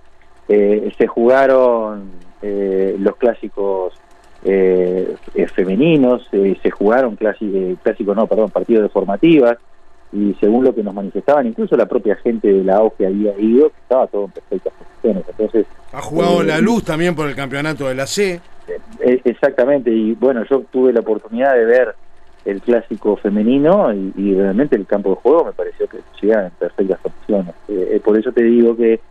Eh, 0.47 0.91
se 0.97 1.07
jugaron 1.07 2.11
eh, 2.41 2.95
los 2.99 3.15
clásicos 3.17 3.93
eh, 4.43 5.15
femeninos, 5.53 6.27
se 6.29 6.71
jugaron 6.71 7.15
clásicos, 7.15 8.15
no, 8.15 8.27
perdón, 8.27 8.51
partidos 8.51 8.83
de 8.83 8.89
formativas, 8.89 9.57
y 10.11 10.35
según 10.39 10.63
lo 10.63 10.73
que 10.73 10.83
nos 10.83 10.93
manifestaban, 10.93 11.47
incluso 11.47 11.75
la 11.75 11.85
propia 11.85 12.15
gente 12.15 12.51
de 12.51 12.63
la 12.63 12.81
O 12.81 12.95
que 12.95 13.05
había 13.05 13.37
ido, 13.39 13.67
estaba 13.67 14.07
todo 14.07 14.25
en 14.25 14.31
perfectas 14.31 14.73
condiciones. 14.73 15.23
Entonces, 15.29 15.65
ha 15.91 16.01
jugado 16.01 16.43
la 16.43 16.59
luz 16.59 16.83
también 16.83 17.15
por 17.15 17.27
el 17.27 17.35
campeonato 17.35 17.87
de 17.87 17.95
la 17.95 18.07
C. 18.07 18.39
exactamente, 18.99 19.91
y 19.91 20.13
bueno, 20.13 20.43
yo 20.49 20.63
tuve 20.71 20.93
la 20.93 21.01
oportunidad 21.01 21.53
de 21.53 21.65
ver 21.65 21.95
el 22.45 22.61
clásico 22.61 23.17
femenino 23.17 23.93
y, 23.93 24.33
realmente 24.33 24.75
el 24.75 24.85
campo 24.85 25.09
de 25.09 25.15
juego 25.17 25.45
me 25.45 25.51
pareció 25.51 25.87
que 25.87 25.97
llegaba 26.21 26.45
en 26.45 26.51
perfectas 26.51 26.99
condiciones. 26.99 27.53
por 28.03 28.17
eso 28.17 28.31
te 28.31 28.43
digo 28.43 28.75
que 28.75 29.01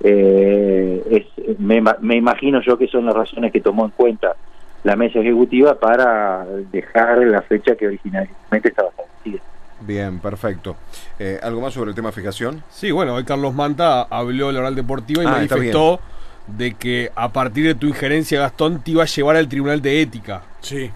eh, 0.00 1.02
es, 1.10 1.58
me, 1.58 1.82
me, 2.00 2.16
imagino 2.16 2.60
yo 2.62 2.78
que 2.78 2.86
son 2.86 3.06
las 3.06 3.14
razones 3.14 3.52
que 3.52 3.60
tomó 3.60 3.84
en 3.84 3.90
cuenta 3.90 4.36
la 4.84 4.94
mesa 4.94 5.18
ejecutiva 5.18 5.74
para 5.78 6.46
dejar 6.70 7.18
la 7.18 7.42
fecha 7.42 7.74
que 7.76 7.86
originalmente 7.86 8.68
estaba 8.68 8.90
establecida. 8.90 9.42
Bien, 9.80 10.18
perfecto. 10.18 10.76
Eh, 11.18 11.38
¿Algo 11.42 11.60
más 11.60 11.74
sobre 11.74 11.90
el 11.90 11.94
tema 11.94 12.12
fijación? 12.12 12.62
Sí, 12.70 12.90
bueno, 12.90 13.14
hoy 13.14 13.24
Carlos 13.24 13.54
Manta 13.54 14.02
habló 14.02 14.48
de 14.48 14.54
la 14.54 14.60
oral 14.60 14.74
deportiva 14.74 15.22
y 15.22 15.26
ah, 15.26 15.30
manifestó 15.32 16.00
de 16.46 16.74
que 16.74 17.10
a 17.14 17.32
partir 17.32 17.66
de 17.66 17.74
tu 17.74 17.86
injerencia, 17.86 18.40
Gastón, 18.40 18.80
te 18.82 18.92
iba 18.92 19.02
a 19.02 19.06
llevar 19.06 19.36
al 19.36 19.48
Tribunal 19.48 19.82
de 19.82 20.00
Ética. 20.00 20.42
Sí. 20.60 20.90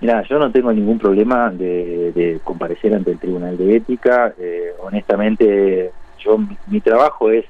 Mira, 0.00 0.22
yo 0.28 0.38
no 0.38 0.50
tengo 0.50 0.72
ningún 0.72 0.98
problema 0.98 1.50
de, 1.50 2.40
comparecer 2.42 2.94
ante 2.94 3.12
el 3.12 3.18
Tribunal 3.18 3.56
de 3.58 3.76
Ética. 3.76 4.32
Eh, 4.38 4.72
honestamente, 4.82 5.92
yo 6.18 6.38
mi 6.66 6.80
trabajo 6.80 7.30
es 7.30 7.44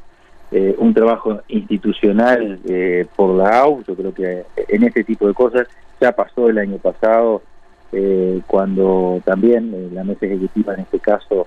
eh, 0.53 0.75
un 0.79 0.93
trabajo 0.93 1.41
institucional 1.47 2.59
eh, 2.69 3.07
por 3.15 3.37
la 3.37 3.61
AU, 3.61 3.85
yo 3.87 3.95
creo 3.95 4.13
que 4.13 4.45
en 4.69 4.83
este 4.83 5.05
tipo 5.05 5.29
de 5.29 5.35
cosas 5.35 5.69
ya 6.01 6.11
pasó 6.11 6.49
el 6.49 6.59
año 6.59 6.79
pasado, 6.79 7.43
eh, 7.93 8.41
cuando 8.47 9.21
también 9.25 9.95
la 9.95 10.05
mesa 10.05 10.27
ejecutiva 10.27 10.75
en 10.75 10.81
este 10.81 11.01
caso 11.01 11.47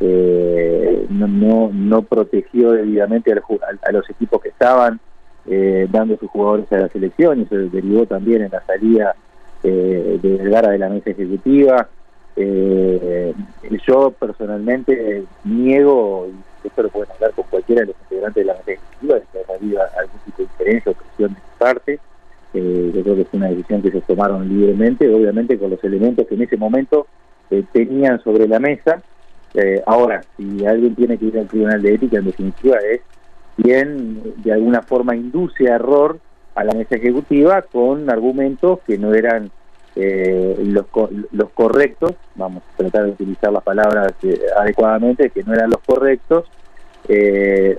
no, 0.00 1.70
no, 1.72 2.02
protegió 2.02 2.72
debidamente 2.72 3.32
a, 3.32 3.92
los 3.92 4.10
equipos 4.10 4.42
que 4.42 4.48
estaban 4.48 5.00
dando 5.90 6.16
sus 6.16 6.28
jugadores 6.30 6.70
a 6.72 6.78
la 6.78 6.88
selección 6.88 7.40
y 7.40 7.46
se 7.46 7.56
derivó 7.56 8.04
también 8.04 8.42
en 8.42 8.50
la 8.50 8.60
salida 8.64 9.14
de 9.62 10.18
Vergara 10.22 10.72
de 10.72 10.78
la 10.78 10.88
mesa 10.88 11.10
ejecutiva. 11.10 11.88
yo 13.86 14.10
personalmente 14.18 15.24
niego 15.44 16.28
esto 16.64 16.82
lo 16.82 16.88
pueden 16.88 17.12
hablar 17.12 17.32
con 17.32 17.44
cualquiera 17.44 17.82
de 17.82 17.88
los 17.88 17.96
integrantes 18.02 18.42
de 18.42 18.44
la 18.44 18.54
mesa 18.54 18.72
ejecutiva, 18.72 19.14
de 19.16 19.22
que 19.32 19.52
habido 19.52 19.82
algún 19.98 20.20
tipo 20.24 20.38
de 20.38 20.44
diferencia 20.44 20.92
o 20.92 20.94
presión 20.94 21.34
de 21.34 21.40
su 21.40 21.58
parte. 21.58 22.00
Yo 22.92 23.02
creo 23.02 23.16
que 23.16 23.24
fue 23.24 23.38
una 23.38 23.48
decisión 23.48 23.82
que 23.82 23.90
se 23.90 24.00
tomaron 24.00 24.48
libremente, 24.48 25.12
obviamente 25.12 25.58
con 25.58 25.70
los 25.70 25.82
elementos 25.84 26.26
que 26.26 26.34
en 26.34 26.42
ese 26.42 26.56
momento 26.56 27.06
eh, 27.50 27.62
tenían 27.72 28.22
sobre 28.22 28.48
la 28.48 28.58
mesa. 28.58 29.02
Eh, 29.54 29.82
ahora, 29.86 30.22
si 30.36 30.64
alguien 30.66 30.94
tiene 30.94 31.18
que 31.18 31.26
ir 31.26 31.38
al 31.38 31.46
Tribunal 31.46 31.82
de 31.82 31.94
Ética, 31.94 32.18
en 32.18 32.24
definitiva 32.24 32.78
es 32.78 33.00
quien 33.56 34.34
de 34.42 34.52
alguna 34.52 34.82
forma 34.82 35.14
induce 35.14 35.64
error 35.64 36.18
a 36.54 36.64
la 36.64 36.74
mesa 36.74 36.96
ejecutiva 36.96 37.62
con 37.62 38.10
argumentos 38.10 38.80
que 38.86 38.98
no 38.98 39.14
eran 39.14 39.50
eh, 39.94 40.56
los, 40.64 40.86
los 41.30 41.50
correctos, 41.50 42.14
vamos 42.34 42.62
a 42.62 42.76
tratar 42.78 43.04
de 43.04 43.10
utilizar 43.10 43.52
las 43.52 43.62
palabras 43.62 44.12
adecuadamente, 44.58 45.30
que 45.30 45.44
no 45.44 45.54
eran 45.54 45.70
los 45.70 45.80
correctos, 45.86 46.46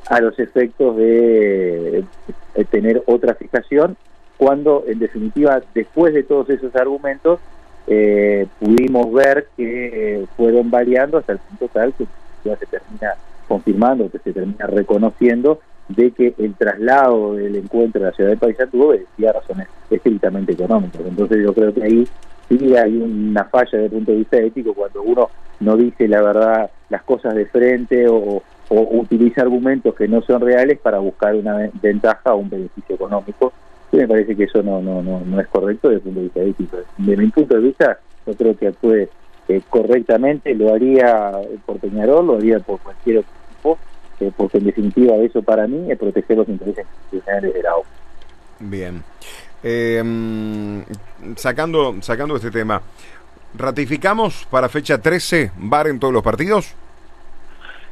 a 0.09 0.21
los 0.21 0.37
efectos 0.37 0.95
de, 0.97 2.05
tener 2.69 3.03
otra 3.07 3.33
fijación, 3.33 3.97
cuando 4.37 4.83
en 4.87 4.99
definitiva, 4.99 5.61
después 5.73 6.13
de 6.13 6.23
todos 6.23 6.49
esos 6.49 6.75
argumentos, 6.75 7.39
pudimos 8.59 9.13
ver 9.13 9.47
que 9.55 10.25
fueron 10.35 10.71
variando 10.71 11.19
hasta 11.19 11.33
el 11.33 11.39
punto 11.39 11.67
tal 11.71 11.93
que 11.93 12.05
ya 12.43 12.55
se 12.57 12.65
termina 12.65 13.13
confirmando, 13.47 14.09
que 14.09 14.19
se 14.19 14.33
termina 14.33 14.65
reconociendo 14.67 15.59
de 15.87 16.11
que 16.11 16.33
el 16.39 16.55
traslado 16.55 17.35
del 17.35 17.55
encuentro 17.57 18.01
de 18.01 18.07
la 18.07 18.15
ciudad 18.15 18.31
de 18.31 18.37
Paysandú 18.37 18.87
obedecía 18.87 19.33
razones 19.33 19.67
estrictamente 19.91 20.53
económicas. 20.53 21.01
Entonces 21.05 21.43
yo 21.43 21.53
creo 21.53 21.73
que 21.73 21.83
ahí 21.83 22.07
sí 22.49 22.75
hay 22.75 22.97
una 22.97 23.43
falla 23.45 23.69
desde 23.71 23.85
el 23.85 23.91
punto 23.91 24.11
de 24.11 24.17
vista 24.17 24.37
ético 24.37 24.73
cuando 24.73 25.03
uno 25.03 25.29
no 25.59 25.77
dice 25.77 26.07
la 26.07 26.21
verdad, 26.21 26.69
las 26.89 27.03
cosas 27.03 27.35
de 27.35 27.45
frente 27.45 28.07
o, 28.09 28.41
utiliza 28.69 29.41
argumentos 29.41 29.93
que 29.93 30.07
no 30.07 30.23
son 30.23 30.41
reales 30.41 30.79
para 30.79 30.97
buscar 30.97 31.35
una 31.35 31.69
ventaja 31.81 32.33
o 32.33 32.37
un 32.37 32.49
beneficio 32.49 32.95
económico. 32.95 33.53
Me 33.95 34.07
parece 34.07 34.35
que 34.35 34.43
eso 34.43 34.61
no, 34.61 34.81
no, 34.81 35.01
no, 35.01 35.21
no 35.21 35.39
es 35.39 35.47
correcto 35.47 35.89
desde 35.89 36.09
el 36.09 36.15
punto 36.15 36.19
de 36.19 36.25
vista 36.25 36.41
ético. 36.41 36.77
De 36.97 37.17
mi 37.17 37.27
punto 37.27 37.55
de 37.55 37.61
vista, 37.61 37.99
yo 38.25 38.33
creo 38.35 38.57
que 38.57 38.67
actúe 38.67 39.07
eh, 39.47 39.61
correctamente, 39.69 40.53
lo 40.55 40.73
haría 40.73 41.31
por 41.65 41.79
Peñarol, 41.79 42.25
lo 42.25 42.37
haría 42.37 42.59
por 42.59 42.79
cualquier 42.79 43.19
otro 43.19 43.31
equipo 43.49 43.77
eh, 44.19 44.31
porque 44.35 44.57
en 44.57 44.65
definitiva 44.65 45.15
eso 45.17 45.41
para 45.43 45.67
mí 45.67 45.91
es 45.91 45.97
proteger 45.97 46.37
los 46.37 46.47
intereses 46.47 46.85
institucionales 47.03 47.53
de 47.53 47.63
la 47.63 47.75
OCU. 47.75 47.85
Bien. 48.59 49.03
Eh, 49.63 50.83
sacando, 51.35 51.95
sacando 52.01 52.35
este 52.35 52.51
tema, 52.51 52.81
¿ratificamos 53.57 54.47
para 54.49 54.69
fecha 54.69 54.97
13 54.99 55.51
VAR 55.57 55.87
en 55.87 55.99
todos 55.99 56.13
los 56.13 56.23
partidos? 56.23 56.73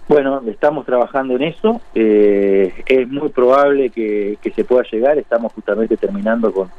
Bueno, 0.08 0.42
estamos 0.48 0.86
trabajando 0.86 1.36
en 1.36 1.44
eso. 1.44 1.82
Eh, 1.96 2.74
es 2.86 3.08
muy 3.08 3.30
probable 3.30 3.90
que, 3.90 4.38
se 4.56 4.64
pueda 4.64 4.84
llegar. 4.92 5.18
Estamos 5.18 5.54
justamente 5.54 5.98
terminando 5.98 6.52
con, 6.52 6.70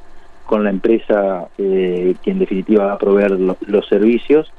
con 0.46 0.64
la 0.64 0.70
empresa 0.70 1.48
que 1.56 2.16
en 2.24 2.38
definitiva 2.38 2.86
va 2.86 2.92
a 2.94 2.98
proveer 2.98 3.32
los 3.32 3.86
servicios. 3.88 4.52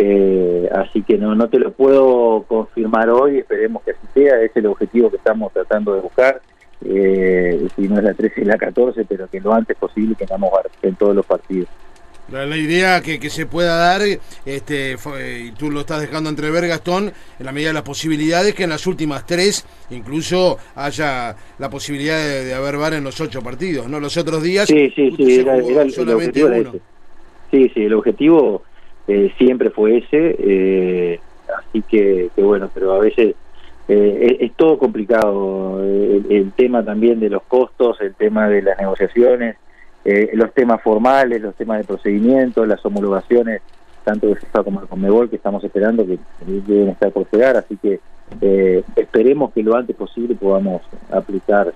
Eh, 0.00 0.68
así 0.72 1.02
que 1.02 1.18
no, 1.18 1.34
no 1.34 1.48
te 1.48 1.58
lo 1.58 1.72
puedo 1.72 2.44
confirmar 2.44 3.10
hoy, 3.10 3.38
esperemos 3.38 3.82
que 3.82 3.90
así 3.90 4.06
sea, 4.14 4.40
es 4.42 4.52
el 4.54 4.66
objetivo 4.66 5.10
que 5.10 5.16
estamos 5.16 5.52
tratando 5.52 5.92
de 5.92 6.00
buscar, 6.00 6.40
eh, 6.84 7.66
si 7.74 7.88
no 7.88 7.98
es 7.98 8.04
la 8.04 8.14
13 8.14 8.42
y 8.42 8.44
la 8.44 8.56
14, 8.56 9.04
pero 9.06 9.26
que 9.26 9.40
lo 9.40 9.52
antes 9.52 9.76
posible 9.76 10.14
tengamos 10.14 10.52
en 10.82 10.94
todos 10.94 11.16
los 11.16 11.26
partidos. 11.26 11.68
La, 12.30 12.56
idea 12.56 13.00
que, 13.00 13.18
que, 13.18 13.30
se 13.30 13.46
pueda 13.46 13.76
dar, 13.76 14.02
este, 14.44 14.96
y 15.42 15.50
tú 15.52 15.70
lo 15.70 15.80
estás 15.80 16.02
dejando 16.02 16.28
entrever, 16.28 16.66
Gastón, 16.68 17.10
en 17.38 17.46
la 17.46 17.52
medida 17.52 17.68
de 17.68 17.74
las 17.74 17.82
posibilidades, 17.82 18.54
que 18.54 18.64
en 18.64 18.70
las 18.70 18.86
últimas 18.86 19.24
tres 19.24 19.66
incluso 19.90 20.58
haya 20.74 21.34
la 21.58 21.70
posibilidad 21.70 22.18
de, 22.18 22.52
haber 22.52 22.76
VAR 22.76 22.94
en 22.94 23.04
los 23.04 23.18
ocho 23.20 23.40
partidos, 23.40 23.88
¿no? 23.88 23.98
Los 23.98 24.16
otros 24.18 24.42
días, 24.42 24.68
sí, 24.68 24.92
sí, 24.94 25.14
sí, 25.16 25.40
era, 25.40 25.56
el, 25.56 26.10
objetivo 26.10 26.48
Sí, 27.50 27.70
sí, 27.74 27.84
el 27.84 27.94
objetivo 27.94 28.62
eh, 29.06 29.32
siempre 29.38 29.70
fue 29.70 29.98
ese, 29.98 30.36
eh, 30.38 31.20
así 31.56 31.82
que, 31.82 32.28
bueno, 32.36 32.70
pero 32.74 32.92
a 32.92 32.98
veces 32.98 33.36
eh, 33.88 34.36
es, 34.40 34.52
todo 34.52 34.78
complicado, 34.78 35.82
el, 35.82 36.52
tema 36.52 36.84
también 36.84 37.20
de 37.20 37.30
los 37.30 37.42
costos, 37.44 37.98
el 38.02 38.14
tema 38.14 38.50
de 38.50 38.60
las 38.60 38.78
negociaciones, 38.78 39.56
los 40.04 40.52
temas 40.54 40.82
formales, 40.82 41.40
los 41.42 41.54
temas 41.54 41.78
de 41.78 41.84
procedimientos, 41.84 42.66
las 42.66 42.84
homologaciones, 42.84 43.60
tanto 44.04 44.28
de 44.28 44.36
FIFA 44.36 44.64
como 44.64 44.80
de 44.80 44.86
Conmebol, 44.86 45.28
que 45.28 45.36
estamos 45.36 45.62
esperando 45.64 46.06
que 46.06 46.18
deben 46.46 46.88
estar 46.88 47.12
por 47.12 47.30
llegar, 47.30 47.56
así 47.56 47.76
que 47.76 48.00
esperemos 48.96 49.52
que 49.52 49.62
lo 49.62 49.76
antes 49.76 49.94
posible 49.96 50.34
podamos 50.34 50.82
aplicar 51.10 51.72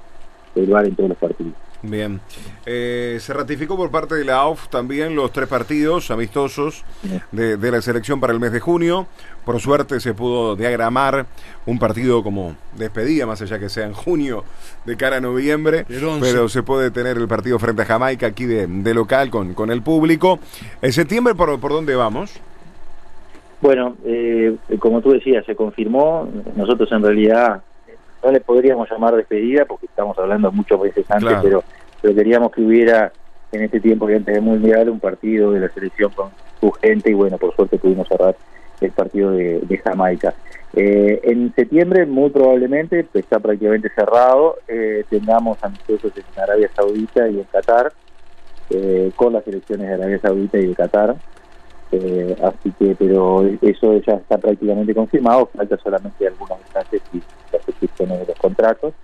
el 0.54 0.66
VAR 0.70 0.86
en 0.86 0.94
todos 0.94 1.10
los 1.10 1.18
partidos. 1.18 1.54
Bien. 1.82 2.20
Eh, 2.64 3.18
se 3.20 3.32
ratificó 3.32 3.76
por 3.76 3.90
parte 3.90 4.14
de 4.14 4.24
la 4.24 4.36
AUF 4.36 4.68
también 4.68 5.16
los 5.16 5.32
tres 5.32 5.48
partidos 5.48 6.12
amistosos 6.12 6.84
de, 7.32 7.70
la 7.70 7.82
selección 7.82 8.20
para 8.20 8.32
el 8.32 8.38
mes 8.38 8.52
de 8.52 8.60
junio. 8.60 9.08
Por 9.44 9.60
suerte 9.60 9.98
se 9.98 10.14
pudo 10.14 10.54
diagramar 10.54 11.26
un 11.66 11.80
partido 11.80 12.22
como 12.22 12.54
despedida, 12.76 13.26
más 13.26 13.42
allá 13.42 13.58
que 13.58 13.68
sea 13.68 13.86
en 13.86 13.94
junio 13.94 14.44
de 14.84 14.96
cara 14.96 15.16
a 15.16 15.20
noviembre, 15.20 15.84
pero 16.20 16.48
se 16.48 16.62
puede 16.62 16.92
tener 16.92 17.16
el 17.16 17.26
partido 17.26 17.58
frente 17.58 17.82
a 17.82 17.86
Jamaica 17.86 18.28
aquí 18.28 18.46
de, 18.46 18.94
local 18.94 19.30
con, 19.30 19.54
con 19.54 19.72
el 19.72 19.82
público. 19.82 20.38
¿En 20.80 20.92
septiembre 20.92 21.34
por, 21.34 21.58
por 21.58 21.72
dónde 21.72 21.96
vamos? 21.96 22.40
Bueno, 23.60 23.96
eh, 24.04 24.56
como 24.78 25.00
tú 25.00 25.10
decías, 25.10 25.44
se 25.46 25.56
confirmó. 25.56 26.28
Nosotros 26.56 26.90
en 26.92 27.02
realidad 27.02 27.62
no 28.22 28.30
le 28.30 28.40
podríamos 28.40 28.90
llamar 28.90 29.16
despedida 29.16 29.64
porque 29.64 29.86
estamos 29.86 30.18
hablando 30.18 30.52
muchos 30.52 30.80
veces 30.80 31.04
antes, 31.10 31.38
pero, 31.42 31.64
pero 32.00 32.14
queríamos 32.14 32.52
que 32.52 32.62
hubiera 32.62 33.12
en 33.52 33.62
este 33.62 33.80
tiempo 33.80 34.06
que 34.06 34.16
antes 34.16 34.34
del 34.34 34.42
Mundial 34.42 34.88
un 34.88 35.00
partido 35.00 35.52
de 35.52 35.60
la 35.60 35.68
selección 35.68 36.10
con 36.12 36.30
su 36.60 36.70
gente 36.72 37.10
y 37.10 37.14
bueno, 37.14 37.38
por 37.38 37.54
suerte 37.54 37.78
pudimos 37.78 38.08
cerrar 38.08 38.36
el 38.80 38.90
partido 38.92 39.30
de, 39.32 39.80
Jamaica. 39.84 40.34
Eh, 40.74 41.20
en 41.24 41.54
septiembre, 41.54 42.06
muy 42.06 42.30
probablemente, 42.30 43.04
pues, 43.04 43.24
está 43.24 43.38
prácticamente 43.38 43.90
cerrado, 43.94 44.56
eh, 44.66 45.04
tengamos 45.08 45.62
amistosos 45.62 46.12
en 46.16 46.40
Arabia 46.40 46.70
Saudita 46.74 47.28
y 47.28 47.38
en 47.38 47.44
Qatar, 47.44 47.92
eh, 48.70 49.12
con 49.14 49.34
las 49.34 49.46
elecciones 49.46 49.88
de 49.88 49.94
Arabia 49.94 50.18
Saudita 50.18 50.58
y 50.58 50.66
de 50.66 50.74
Qatar. 50.74 51.16
Así 52.42 52.72
que, 52.78 52.94
pero 52.98 53.44
eso 53.60 53.98
ya 53.98 54.14
está 54.14 54.38
prácticamente 54.38 54.94
confirmado, 54.94 55.50
falta 55.54 55.76
solamente 55.78 56.26
algunos 56.26 56.58
detalles 56.66 57.02
y 57.12 57.22
las 57.52 58.08
de 58.08 58.26
los 58.26 58.38
contratos. 58.38 58.94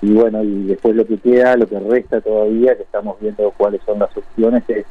Y 0.00 0.12
bueno, 0.12 0.42
y 0.42 0.64
después 0.64 0.94
lo 0.94 1.06
que 1.06 1.18
queda, 1.18 1.56
lo 1.56 1.68
que 1.68 1.78
resta 1.78 2.20
todavía, 2.20 2.76
que 2.76 2.82
estamos 2.82 3.18
viendo 3.20 3.52
cuáles 3.56 3.80
son 3.84 3.98
las 3.98 4.16
opciones, 4.16 4.62
es 4.68 4.86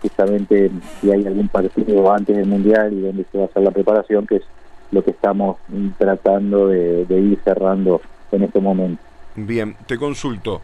justamente 0.00 0.70
si 1.00 1.10
hay 1.10 1.26
algún 1.26 1.48
partido 1.48 2.12
antes 2.12 2.36
del 2.36 2.46
Mundial 2.46 2.92
y 2.92 3.00
donde 3.00 3.24
se 3.30 3.38
va 3.38 3.44
a 3.44 3.46
hacer 3.46 3.62
la 3.62 3.70
preparación, 3.70 4.26
que 4.26 4.36
es 4.36 4.42
lo 4.90 5.02
que 5.02 5.10
estamos 5.10 5.56
tratando 5.98 6.68
de, 6.68 7.06
ir 7.08 7.38
cerrando 7.44 8.00
en 8.32 8.44
este 8.44 8.60
momento. 8.60 9.02
Bien, 9.34 9.76
te 9.86 9.98
consulto. 9.98 10.60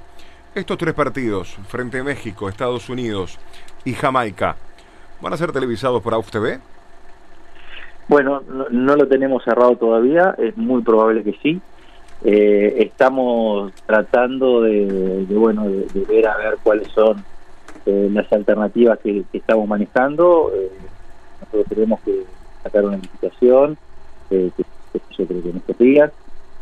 Estos 0.54 0.78
tres 0.78 0.94
partidos, 0.94 1.56
frente 1.68 2.00
a 2.00 2.04
México, 2.04 2.48
Estados 2.48 2.88
Unidos 2.88 3.38
y 3.84 3.92
Jamaica, 3.92 4.56
¿van 5.20 5.32
a 5.32 5.36
ser 5.36 5.52
televisados 5.52 6.02
por 6.02 6.14
AUF 6.14 6.30
TV? 6.30 6.58
Bueno, 8.08 8.42
no, 8.70 8.96
lo 8.96 9.06
tenemos 9.06 9.44
cerrado 9.44 9.76
todavía, 9.76 10.34
es 10.36 10.56
muy 10.56 10.82
probable 10.82 11.22
que 11.22 11.34
sí. 11.42 11.60
Eh, 12.24 12.74
estamos 12.78 13.72
tratando 13.86 14.62
de, 14.62 15.24
bueno 15.30 15.68
de, 15.68 15.86
ver 16.08 16.26
a 16.26 16.36
ver 16.36 16.58
cuáles 16.62 16.88
son 16.88 17.24
eh, 17.86 18.10
las 18.12 18.30
alternativas 18.32 18.98
que, 18.98 19.24
estamos 19.32 19.68
manejando. 19.68 20.50
Eh, 20.54 20.70
nosotros 21.40 21.66
tenemos 21.68 22.00
que 22.00 22.24
sacar 22.64 22.84
una 22.84 22.96
invitación, 22.96 23.78
eh, 24.30 24.50
que, 24.56 24.64
yo 25.16 25.26
creo 25.26 25.42
que 25.42 25.50
en 25.50 25.56
estos. 25.58 26.10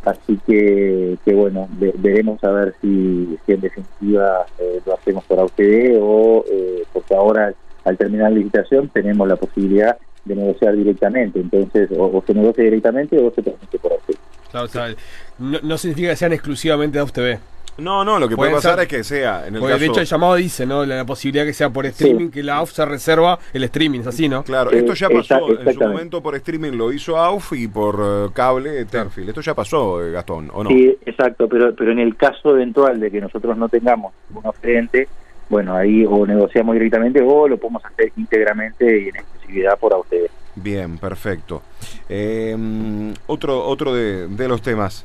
Así 0.04 0.38
que, 0.46 1.16
que 1.24 1.34
bueno, 1.34 1.66
veremos 1.70 2.44
a 2.44 2.50
ver 2.50 2.74
si, 2.80 3.38
en 3.46 3.60
definitiva 3.60 4.44
lo 4.86 4.94
hacemos 4.94 5.24
por 5.24 5.40
AUTD 5.40 5.98
o 6.00 6.44
porque 6.92 7.14
ahora 7.14 7.52
al 7.84 7.96
terminar 7.96 8.32
la 8.32 8.38
licitación 8.38 8.88
tenemos 8.88 9.26
la 9.28 9.36
posibilidad 9.36 9.96
de 10.24 10.34
negociar 10.36 10.76
directamente. 10.76 11.40
Entonces, 11.40 11.90
o, 11.96 12.22
se 12.26 12.34
negocia 12.34 12.64
directamente 12.64 13.18
o 13.18 13.32
se 13.32 13.42
permite 13.42 13.78
por 13.78 13.92
AUTD. 13.92 14.96
no, 15.38 15.60
no 15.62 15.78
significa 15.78 16.10
que 16.10 16.16
sean 16.16 16.32
exclusivamente 16.32 16.98
de 16.98 17.00
AUTV. 17.00 17.38
No, 17.78 18.04
no, 18.04 18.18
lo 18.18 18.28
que 18.28 18.34
puede 18.34 18.52
pasar 18.52 18.80
es 18.80 18.88
que 18.88 19.04
sea. 19.04 19.46
En 19.46 19.54
el 19.54 19.62
de 19.62 19.86
hecho, 19.86 20.00
el 20.00 20.06
llamado 20.06 20.34
dice, 20.34 20.66
¿no? 20.66 20.84
La, 20.84 21.04
posibilidad 21.04 21.44
que 21.44 21.52
sea 21.52 21.70
por 21.70 21.86
streaming, 21.86 22.28
que 22.28 22.42
la 22.42 22.56
AUF 22.56 22.72
se 22.72 22.84
reserva 22.84 23.38
el 23.52 23.62
streaming, 23.64 24.00
es 24.00 24.08
así, 24.08 24.28
¿no? 24.28 24.42
Claro, 24.42 24.72
esto 24.72 24.94
ya 24.94 25.08
pasó. 25.08 25.60
En 25.60 25.72
su 25.72 25.80
momento 25.80 26.20
por 26.20 26.34
streaming 26.34 26.72
lo 26.72 26.92
hizo 26.92 27.16
AUF 27.16 27.52
y 27.52 27.68
por 27.68 28.00
eh, 28.02 28.30
cable 28.34 28.84
Tenfield. 28.84 29.28
Esto 29.28 29.40
ya 29.42 29.54
pasó, 29.54 30.04
eh, 30.04 30.10
Gastón, 30.10 30.50
¿o 30.52 30.64
no? 30.64 30.70
Sí, 30.70 30.98
exacto, 31.06 31.48
pero, 31.48 31.72
pero 31.74 31.92
en 31.92 32.00
el 32.00 32.16
caso 32.16 32.50
eventual 32.50 32.98
de 32.98 33.12
que 33.12 33.20
nosotros 33.20 33.56
no 33.56 33.68
tengamos 33.68 34.12
un 34.34 34.44
oferente, 34.44 35.08
bueno, 35.48 35.74
ahí 35.74 36.04
o 36.04 36.26
negociamos 36.26 36.74
directamente 36.74 37.20
o 37.22 37.48
lo 37.48 37.56
podemos 37.56 37.84
hacer 37.84 38.12
íntegramente 38.16 38.84
y 38.84 39.08
en 39.08 39.16
exclusividad 39.16 39.78
por 39.78 39.94
ustedes. 39.94 40.30
Bien, 40.54 40.98
perfecto. 40.98 41.62
Em, 42.08 43.14
otro 43.26 43.64
otro 43.64 43.94
de, 43.94 44.28
de 44.28 44.48
los 44.48 44.60
temas. 44.62 45.04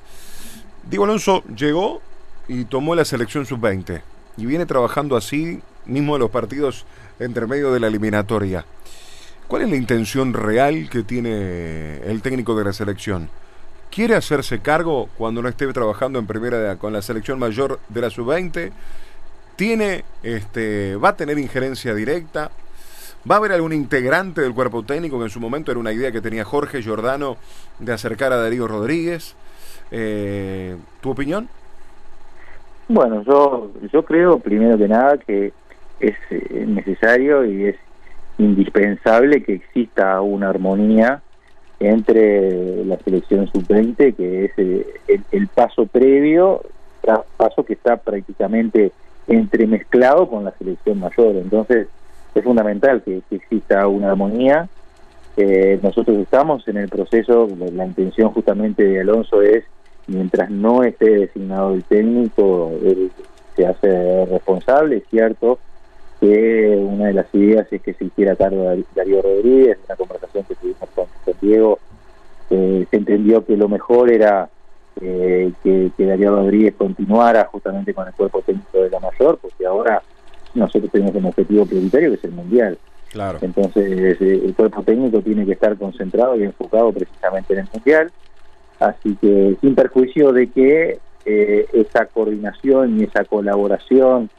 Diego 0.90 1.06
Alonso 1.06 1.44
llegó 1.56 2.02
y 2.48 2.66
tomó 2.66 2.96
la 2.96 3.06
selección 3.06 3.46
sub-20 3.46 4.02
y 4.38 4.46
viene 4.46 4.66
trabajando 4.66 5.16
así 5.16 5.62
mismo 5.86 6.16
en 6.16 6.22
los 6.22 6.32
partidos 6.32 6.86
entre 7.20 7.48
medio 7.48 7.72
de 7.72 7.80
la 7.80 7.88
eliminatoria. 7.88 8.66
¿Cuál 9.48 9.64
es 9.64 9.70
la 9.70 9.76
intención 9.76 10.34
real 10.34 10.90
que 10.90 11.04
tiene 11.04 11.98
el 12.00 12.22
técnico 12.22 12.56
de 12.56 12.66
la 12.66 12.74
selección? 12.74 13.30
¿Quiere 13.92 14.16
hacerse 14.16 14.60
cargo 14.60 15.10
cuando 15.18 15.42
no 15.42 15.50
esté 15.50 15.72
trabajando 15.72 16.18
en 16.18 16.26
primera 16.26 16.78
con 16.78 16.94
la 16.94 17.02
selección 17.02 17.38
mayor 17.38 17.80
de 17.90 18.02
la 18.02 18.10
sub-20? 18.10 18.72
¿Tiene, 19.56 20.04
este, 20.24 20.96
¿Va 20.96 21.10
a 21.10 21.16
tener 21.16 21.38
injerencia 21.38 21.94
directa? 21.94 22.52
¿Va 23.30 23.36
a 23.36 23.38
haber 23.38 23.52
algún 23.54 23.72
integrante 23.72 24.42
del 24.42 24.54
cuerpo 24.54 24.84
técnico 24.84 25.18
que 25.18 25.26
en 25.26 25.30
su 25.30 25.40
momento 25.40 25.72
era 25.72 25.80
una 25.80 25.94
idea 25.94 26.12
que 26.12 26.22
tenía 26.22 26.44
Jorge 26.44 26.82
Giordano 26.82 27.38
de 27.80 27.94
acercar 27.94 28.34
a 28.34 28.38
Darío 28.38 28.68
Rodríguez? 28.68 29.36
Eh, 29.92 30.76
¿Tu 31.02 31.12
opinión? 31.12 31.48
Bueno, 32.90 33.24
yo, 33.24 33.72
yo 33.92 34.04
creo 34.04 34.40
primero 34.40 34.78
que 34.78 34.88
nada 34.88 35.18
que 35.18 35.54
es 36.00 36.16
necesario 36.68 37.46
y 37.46 37.66
es 37.68 37.76
indispensable 38.38 39.44
que 39.44 39.54
exista 39.54 40.20
una 40.22 40.50
armonía 40.50 41.22
entre 41.80 42.86
la 42.86 42.98
selección 42.98 43.48
sub-20, 43.48 44.16
que 44.16 44.46
es 44.46 44.52
eh, 44.58 44.86
el, 45.32 45.48
paso 45.48 45.86
previo, 45.86 46.62
paso 47.38 47.64
que 47.64 47.74
está 47.74 47.98
prácticamente 47.98 48.92
entremezclado 49.28 50.30
con 50.30 50.44
la 50.44 50.52
selección 50.58 51.00
mayor. 51.00 51.36
Entonces, 51.36 51.88
es 52.36 52.44
fundamental 52.44 53.02
que, 53.04 53.22
exista 53.32 53.88
una 53.88 54.12
armonía. 54.12 54.68
Eh, 55.38 55.80
nosotros 55.82 56.18
estamos 56.18 56.68
en 56.68 56.78
el 56.78 56.90
proceso, 56.90 57.48
la 57.74 57.86
intención 57.86 58.32
justamente 58.32 58.84
de 58.84 59.02
Alonso 59.02 59.42
es 59.42 59.64
mientras 60.08 60.50
no 60.50 60.84
esté 60.84 61.10
designado 61.10 61.74
el 61.74 61.84
técnico, 61.84 62.72
él 62.84 63.12
se 63.56 63.66
hace 63.66 64.26
responsable, 64.26 64.98
es 64.98 65.04
cierto 65.10 65.60
que 66.20 66.78
una 66.78 67.08
de 67.08 67.14
las 67.14 67.34
ideas 67.34 67.68
es 67.72 67.82
que 67.82 67.94
se 67.94 68.06
hiciera 68.06 68.36
cargo 68.36 68.70
de 68.70 68.84
Darío 68.96 69.22
Rodríguez, 69.22 69.78
una 69.86 69.96
conversación 69.96 70.44
que 70.46 70.56
tuvimos 70.56 70.90
con, 70.96 71.06
Diego, 71.42 71.80
se 72.50 72.88
entendió 72.92 73.46
que 73.46 73.58
lo 73.58 73.68
mejor 73.68 74.12
era 74.12 74.50
eh, 75.02 75.52
que, 75.64 75.92
Darío 75.98 76.36
Rodríguez 76.36 76.76
continuara 76.78 77.46
justamente 77.52 77.94
con 77.94 78.08
el 78.08 78.14
cuerpo 78.14 78.42
técnico 78.42 78.80
de 78.80 78.90
la 78.90 79.00
mayor, 79.00 79.38
porque 79.42 79.66
ahora 79.66 80.02
nosotros 80.54 80.92
tenemos 80.92 81.16
un 81.16 81.26
objetivo 81.26 81.66
prioritario 81.66 82.10
que 82.10 82.16
es 82.16 82.24
el 82.24 82.32
Mundial. 82.32 82.78
Claro. 83.10 83.40
Entonces 83.42 84.22
eh, 84.22 84.42
el 84.44 84.54
cuerpo 84.56 84.82
técnico 84.84 85.22
tiene 85.22 85.46
que 85.46 85.54
estar 85.54 85.78
concentrado 85.78 86.36
y 86.36 86.44
enfocado 86.44 86.92
precisamente 86.92 87.54
en 87.54 87.60
el 87.60 87.68
Mundial 87.72 88.12
Así 88.84 89.16
que 89.22 89.56
sin 89.62 89.76
perjuicio 89.76 90.34
de 90.34 90.50
que 90.50 91.00
eh, 91.26 91.68
esa 91.72 92.06
coordinación 92.06 93.00
y 93.00 93.04
esa 93.04 93.24
colaboración, 93.24 94.30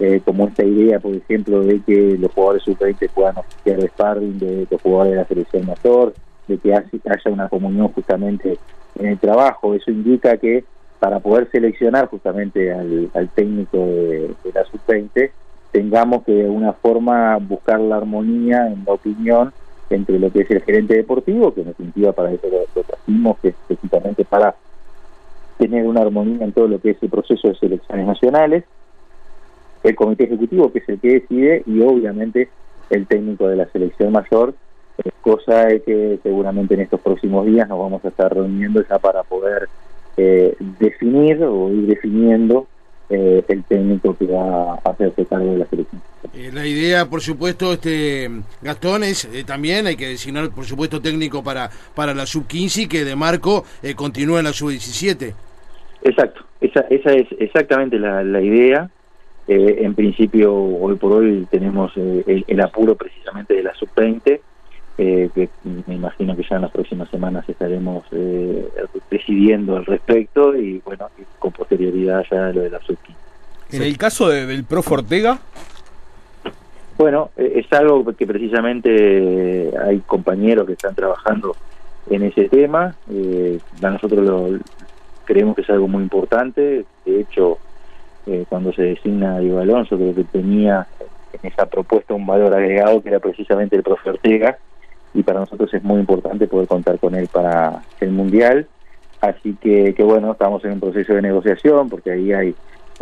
eh, 0.00 0.20
como 0.24 0.48
esta 0.48 0.64
idea, 0.64 0.98
por 0.98 1.14
ejemplo, 1.14 1.62
de 1.62 1.80
que 1.82 2.16
los 2.18 2.32
jugadores 2.32 2.64
sub-20 2.64 3.10
puedan 3.10 3.38
oficiar 3.38 3.78
de 3.78 3.88
sparring 3.88 4.38
de 4.40 4.66
los 4.68 4.80
jugadores 4.82 5.12
de 5.12 5.18
la 5.18 5.24
selección 5.26 5.66
mayor, 5.66 6.14
de 6.48 6.58
que 6.58 6.74
haya 6.74 7.30
una 7.30 7.48
comunión 7.48 7.88
justamente 7.88 8.58
en 8.98 9.06
el 9.06 9.18
trabajo, 9.18 9.74
eso 9.74 9.90
indica 9.90 10.36
que 10.36 10.64
para 11.02 11.18
poder 11.18 11.50
seleccionar 11.50 12.06
justamente 12.06 12.72
al, 12.72 13.28
técnico 13.34 13.76
de, 13.78 14.34
la 14.54 14.64
sub-20, 14.66 15.32
tengamos 15.72 16.22
que 16.22 16.32
de 16.32 16.44
alguna 16.44 16.74
forma 16.74 17.36
buscar 17.38 17.80
la 17.80 17.96
armonía 17.96 18.68
en 18.68 18.84
la 18.86 18.92
opinión 18.92 19.52
entre 19.90 20.20
lo 20.20 20.30
que 20.30 20.42
es 20.42 20.50
el 20.52 20.62
gerente 20.62 20.94
deportivo, 20.94 21.52
que 21.52 21.62
en 21.62 21.68
definitiva 21.68 22.12
para 22.12 22.30
eso 22.30 22.46
lo, 22.48 22.82
trajimos, 22.84 23.36
que 23.40 23.48
es 23.48 23.54
precisamente 23.66 24.24
para 24.24 24.54
tener 25.58 25.86
una 25.86 26.02
armonía 26.02 26.44
en 26.44 26.52
todo 26.52 26.68
lo 26.68 26.80
que 26.80 26.90
es 26.90 27.02
el 27.02 27.10
proceso 27.10 27.48
de 27.48 27.56
selecciones 27.56 28.06
nacionales, 28.06 28.64
el 29.82 29.96
comité 29.96 30.24
ejecutivo, 30.24 30.72
que 30.72 30.78
es 30.78 30.88
el 30.88 31.00
que 31.00 31.14
decide, 31.14 31.62
y 31.66 31.80
obviamente 31.80 32.48
el 32.90 33.08
técnico 33.08 33.48
de 33.48 33.56
la 33.56 33.66
selección 33.70 34.12
mayor, 34.12 34.54
cosa 35.20 35.66
de 35.66 35.82
que 35.82 36.18
seguramente 36.22 36.74
en 36.74 36.80
estos 36.80 37.00
próximos 37.00 37.46
días 37.46 37.68
nos 37.68 37.78
vamos 37.78 38.04
a 38.04 38.08
estar 38.08 38.32
reuniendo 38.32 38.84
ya 38.88 38.98
para 38.98 39.22
poder 39.22 39.68
eh, 40.16 40.54
definir 40.78 41.42
o 41.42 41.68
ir 41.70 41.86
definiendo 41.86 42.66
eh, 43.14 43.44
el 43.46 43.62
técnico 43.64 44.16
que 44.16 44.24
va 44.24 44.72
a 44.72 44.90
hacerse 44.90 45.26
cargo 45.26 45.52
de 45.52 45.58
la 45.58 45.66
selección. 45.66 46.00
Eh, 46.32 46.50
la 46.50 46.66
idea, 46.66 47.10
por 47.10 47.20
supuesto, 47.20 47.74
este 47.74 48.30
Gastón, 48.62 49.04
es 49.04 49.26
eh, 49.26 49.44
también 49.44 49.86
hay 49.86 49.96
que 49.96 50.08
designar, 50.08 50.48
por 50.48 50.64
supuesto, 50.64 50.98
técnico 50.98 51.44
para, 51.44 51.68
para 51.94 52.14
la 52.14 52.24
sub-15 52.24 52.84
y 52.84 52.88
que 52.88 53.04
de 53.04 53.14
Marco 53.14 53.66
continúe 53.96 54.38
en 54.38 54.44
la 54.44 54.54
sub-17. 54.54 55.34
Exacto, 56.04 56.42
esa, 56.62 56.80
esa 56.88 57.12
es 57.12 57.26
exactamente 57.38 57.98
la, 57.98 58.40
idea. 58.40 58.88
en 59.46 59.94
principio, 59.94 60.54
hoy 60.54 60.96
por 60.96 61.12
hoy 61.12 61.46
tenemos 61.50 61.92
el, 61.94 62.60
apuro 62.62 62.94
precisamente 62.94 63.52
de 63.52 63.62
la 63.62 63.74
sub-20 63.74 64.40
eh, 64.98 65.30
que 65.34 65.48
me 65.64 65.94
imagino 65.94 66.36
que 66.36 66.42
ya 66.48 66.56
en 66.56 66.62
las 66.62 66.70
próximas 66.70 67.08
semanas 67.10 67.48
estaremos 67.48 68.04
eh, 68.12 68.68
decidiendo 69.10 69.76
al 69.76 69.86
respecto 69.86 70.54
y 70.56 70.80
bueno, 70.84 71.08
con 71.38 71.52
posterioridad 71.52 72.24
ya 72.30 72.52
lo 72.52 72.60
de 72.60 72.70
la 72.70 72.80
sub 72.80 72.98
En 73.70 73.82
el 73.82 73.96
caso 73.96 74.28
del 74.28 74.64
Pro 74.64 74.82
Fortega. 74.82 75.38
Bueno, 76.98 77.30
eh, 77.36 77.54
es 77.56 77.72
algo 77.72 78.04
que 78.14 78.26
precisamente 78.26 79.72
hay 79.78 80.00
compañeros 80.00 80.66
que 80.66 80.74
están 80.74 80.94
trabajando 80.94 81.56
en 82.10 82.22
ese 82.22 82.48
tema. 82.48 82.94
Eh, 83.10 83.58
nosotros 83.80 84.24
lo, 84.24 84.58
creemos 85.24 85.56
que 85.56 85.62
es 85.62 85.70
algo 85.70 85.88
muy 85.88 86.02
importante. 86.02 86.84
De 87.04 87.20
hecho, 87.20 87.58
eh, 88.26 88.44
cuando 88.48 88.72
se 88.72 88.82
designa 88.82 89.36
a 89.36 89.40
Diego 89.40 89.58
Alonso, 89.58 89.96
creo 89.96 90.14
que 90.14 90.24
tenía 90.24 90.86
en 91.32 91.50
esa 91.50 91.66
propuesta 91.66 92.14
un 92.14 92.26
valor 92.26 92.54
agregado 92.54 93.02
que 93.02 93.08
era 93.08 93.20
precisamente 93.20 93.74
el 93.76 93.82
profe 93.82 94.10
Ortega 94.10 94.58
y 95.14 95.22
para 95.22 95.40
nosotros 95.40 95.72
es 95.74 95.82
muy 95.82 96.00
importante 96.00 96.46
poder 96.46 96.68
contar 96.68 96.98
con 96.98 97.14
él 97.14 97.28
para 97.28 97.82
el 98.00 98.10
Mundial. 98.10 98.66
Así 99.20 99.56
que, 99.60 99.94
que 99.94 100.02
bueno, 100.02 100.32
estamos 100.32 100.64
en 100.64 100.72
un 100.72 100.80
proceso 100.80 101.14
de 101.14 101.22
negociación 101.22 101.88
porque 101.88 102.10
ahí 102.12 102.32
hay 102.32 102.54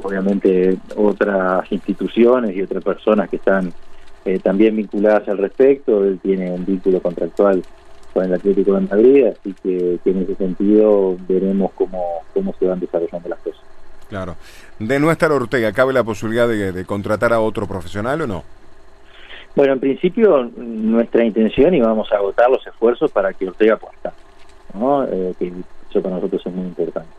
obviamente 0.02 0.76
otras 0.96 1.70
instituciones 1.72 2.54
y 2.56 2.62
otras 2.62 2.82
personas 2.82 3.28
que 3.28 3.36
están 3.36 3.72
eh, 4.24 4.38
también 4.38 4.76
vinculadas 4.76 5.28
al 5.28 5.38
respecto. 5.38 6.04
Él 6.04 6.18
tiene 6.22 6.50
un 6.50 6.64
vínculo 6.64 7.00
contractual 7.00 7.62
con 8.12 8.24
el 8.24 8.34
Atlético 8.34 8.74
de 8.74 8.80
Madrid, 8.80 9.26
así 9.26 9.54
que, 9.62 9.98
en 10.04 10.22
ese 10.22 10.34
sentido 10.34 11.16
veremos 11.28 11.70
cómo, 11.74 12.22
cómo 12.34 12.54
se 12.58 12.66
van 12.66 12.80
desarrollando 12.80 13.28
las 13.28 13.38
cosas. 13.38 13.62
Claro. 14.08 14.36
De 14.78 14.98
no 14.98 15.10
estar 15.12 15.30
Ortega, 15.30 15.72
¿cabe 15.72 15.92
la 15.92 16.02
posibilidad 16.02 16.48
de, 16.48 16.84
contratar 16.84 17.32
a 17.32 17.40
otro 17.40 17.68
profesional 17.68 18.22
o 18.22 18.26
no? 18.26 18.44
Bueno, 19.54 19.72
en 19.74 19.80
principio 19.80 20.50
nuestra 20.56 21.24
intención 21.24 21.74
y 21.74 21.80
vamos 21.80 22.10
a 22.12 22.16
agotar 22.16 22.50
los 22.50 22.64
esfuerzos 22.66 23.10
para 23.10 23.32
que 23.32 23.48
Ortega 23.48 23.76
pueda 23.76 23.94
estar, 23.94 24.12
¿no? 24.74 25.04
Eh, 25.04 25.34
que 25.38 25.52
eso 25.90 26.02
para 26.02 26.16
nosotros 26.16 26.42
es 26.44 26.52
muy 26.52 26.66
importante. 26.66 27.10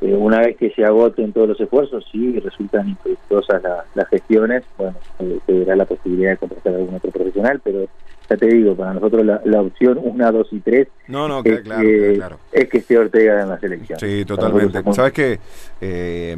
Eh, 0.00 0.14
una 0.14 0.40
vez 0.40 0.56
que 0.56 0.70
se 0.70 0.84
agoten 0.84 1.32
todos 1.32 1.48
los 1.48 1.60
esfuerzos, 1.60 2.04
sí, 2.12 2.38
resultan 2.40 2.90
infructuosas 2.90 3.62
las 3.94 4.08
gestiones, 4.08 4.64
bueno, 4.76 4.94
eh, 5.20 5.38
se 5.46 5.52
verá 5.52 5.76
la 5.76 5.86
posibilidad 5.86 6.32
de 6.32 6.36
contratar 6.36 6.74
a 6.74 6.76
algún 6.76 6.94
otro 6.94 7.10
profesional, 7.10 7.60
pero 7.64 7.86
ya 8.28 8.36
te 8.36 8.46
digo, 8.46 8.74
para 8.74 8.92
nosotros 8.92 9.24
la, 9.24 9.60
opción 9.60 9.98
1, 10.02 10.32
2 10.32 10.48
y 10.52 10.60
3 10.60 10.88
no, 11.08 11.28
no, 11.28 11.42
es, 11.44 11.60
claro, 11.60 11.82
que, 11.82 12.14
claro. 12.16 12.38
es 12.52 12.68
que 12.68 12.78
esté 12.78 12.98
Ortega 12.98 13.42
en 13.42 13.48
la 13.48 13.58
selección. 13.58 13.98
Sí, 13.98 14.24
totalmente. 14.24 14.82
Sabes 14.92 15.12
que 15.12 15.38
eh, 15.80 16.36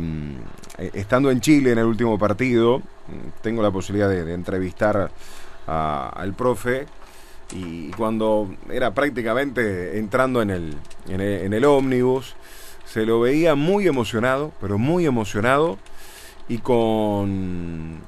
estando 0.79 1.31
en 1.31 1.41
Chile 1.41 1.73
en 1.73 1.79
el 1.79 1.87
último 1.87 2.19
partido, 2.19 2.83
tengo 3.43 3.63
la 3.63 3.71
posibilidad 3.71 4.09
de, 4.09 4.33
entrevistar 4.33 5.11
al 5.67 6.35
profe 6.35 6.87
y 7.53 7.91
cuando 7.93 8.55
era 8.71 8.93
prácticamente 8.93 9.99
entrando 9.99 10.43
en 10.43 10.51
el, 10.51 10.75
en 11.09 11.21
el, 11.21 11.43
en 11.43 11.53
el 11.53 11.65
ómnibus, 11.65 12.35
se 12.85 13.05
lo 13.05 13.21
veía 13.21 13.55
muy 13.55 13.87
emocionado, 13.87 14.53
pero 14.61 14.79
muy 14.79 15.07
emocionado 15.07 15.79
y 16.49 16.59
con 16.59 18.01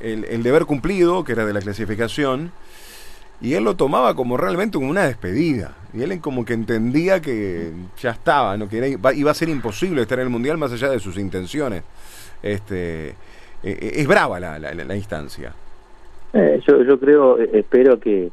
el, 0.00 0.42
deber 0.42 0.66
cumplido, 0.66 1.24
que 1.24 1.32
era 1.32 1.46
de 1.46 1.52
la 1.52 1.60
clasificación, 1.60 2.52
y 3.40 3.54
él 3.54 3.64
lo 3.64 3.76
tomaba 3.76 4.14
como 4.14 4.36
realmente 4.36 4.78
como 4.78 4.90
una 4.90 5.06
despedida. 5.06 5.72
Y 5.92 6.02
él 6.02 6.20
como 6.20 6.44
que 6.44 6.52
entendía 6.54 7.20
que 7.20 7.72
ya 7.98 8.10
estaba, 8.10 8.56
¿no? 8.56 8.68
que 8.68 8.98
iba 9.14 9.30
a 9.30 9.34
ser 9.34 9.48
imposible 9.48 10.02
estar 10.02 10.18
en 10.18 10.24
el 10.24 10.30
Mundial 10.30 10.58
más 10.58 10.72
allá 10.72 10.90
de 10.90 10.98
sus 10.98 11.16
intenciones. 11.18 11.82
Este, 12.42 13.08
eh, 13.08 13.14
eh, 13.62 13.92
es 13.96 14.06
brava 14.06 14.38
la, 14.38 14.58
la, 14.58 14.96
instancia. 14.96 15.52
Eh, 16.32 16.60
yo, 16.66 16.82
yo 16.82 17.00
creo, 17.00 17.38
espero 17.38 17.98
que, 17.98 18.30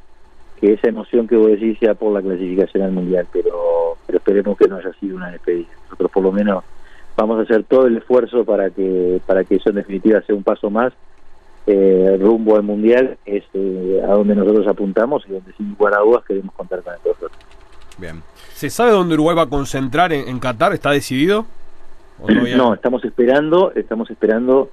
que 0.60 0.74
esa 0.74 0.90
emoción 0.90 1.28
que 1.28 1.38
vos 1.38 1.48
decís 1.48 1.78
sea 1.80 1.94
por 1.94 2.14
la 2.14 2.22
clasificación 2.22 2.84
al 2.84 2.92
Mundial, 2.92 3.28
pero, 3.32 3.98
pero 4.06 4.18
esperemos 4.18 4.58
que 4.58 4.68
no 4.68 4.78
haya 4.78 4.92
sido 5.00 5.16
una 5.16 5.32
despedida 5.32 5.70
nosotros 5.94 6.12
por 6.12 6.24
lo 6.24 6.32
menos 6.32 6.64
vamos 7.16 7.40
a 7.40 7.44
hacer 7.44 7.64
todo 7.66 7.86
el 7.86 7.98
esfuerzo 7.98 8.44
para 8.44 8.72
que 8.72 9.22
para 9.26 9.44
que 9.44 9.56
eso 9.56 9.70
en 9.70 9.76
definitiva 9.76 10.22
sea 10.22 10.36
un 10.36 10.44
paso 10.44 10.70
más 10.70 10.92
eh, 11.66 12.18
rumbo 12.20 12.56
al 12.56 12.64
mundial 12.64 13.18
es 13.26 13.44
eh, 13.54 14.02
a 14.04 14.12
donde 14.12 14.36
nosotros 14.36 14.68
apuntamos 14.68 15.24
y 15.28 15.32
donde 15.32 15.54
sin 15.54 15.70
lugar 15.70 15.94
a 15.96 16.00
dudas 16.02 16.24
queremos 16.28 16.54
contar 16.56 16.82
con 16.82 16.94
el 16.94 17.00
profesor. 17.00 17.32
Bien. 17.98 18.22
¿Se 18.54 18.70
sabe 18.70 18.92
dónde 18.92 19.14
Uruguay 19.16 19.36
va 19.36 19.44
a 19.44 19.50
concentrar 19.50 20.12
en, 20.14 20.40
Qatar? 20.40 20.74
¿Está 20.74 20.92
decidido? 20.92 21.46
no, 22.56 22.74
estamos 22.74 23.04
esperando, 23.04 23.72
estamos 23.76 24.10
esperando 24.10 24.70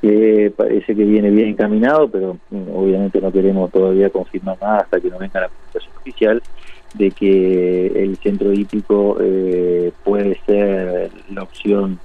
que 0.00 0.52
parece 0.56 0.94
que 0.94 1.04
viene 1.04 1.30
bien 1.30 1.48
encaminado, 1.48 2.08
pero 2.08 2.38
mm, 2.50 2.70
obviamente 2.74 3.20
no 3.20 3.32
queremos 3.32 3.70
todavía 3.70 4.10
confirmar 4.10 4.56
nada 4.60 4.78
hasta 4.78 5.00
que 5.00 5.10
no 5.10 5.18
venga 5.18 5.40
la 5.40 5.48
presentación 5.48 5.92
oficial 5.98 6.42
de 6.94 7.10
que 7.10 7.86
el 8.04 8.16
centro 8.18 8.52
hípico 8.52 9.16
eh, 9.20 9.92
puede 10.04 10.40
ser 10.46 11.10
la 11.30 11.42
opción 11.42 11.98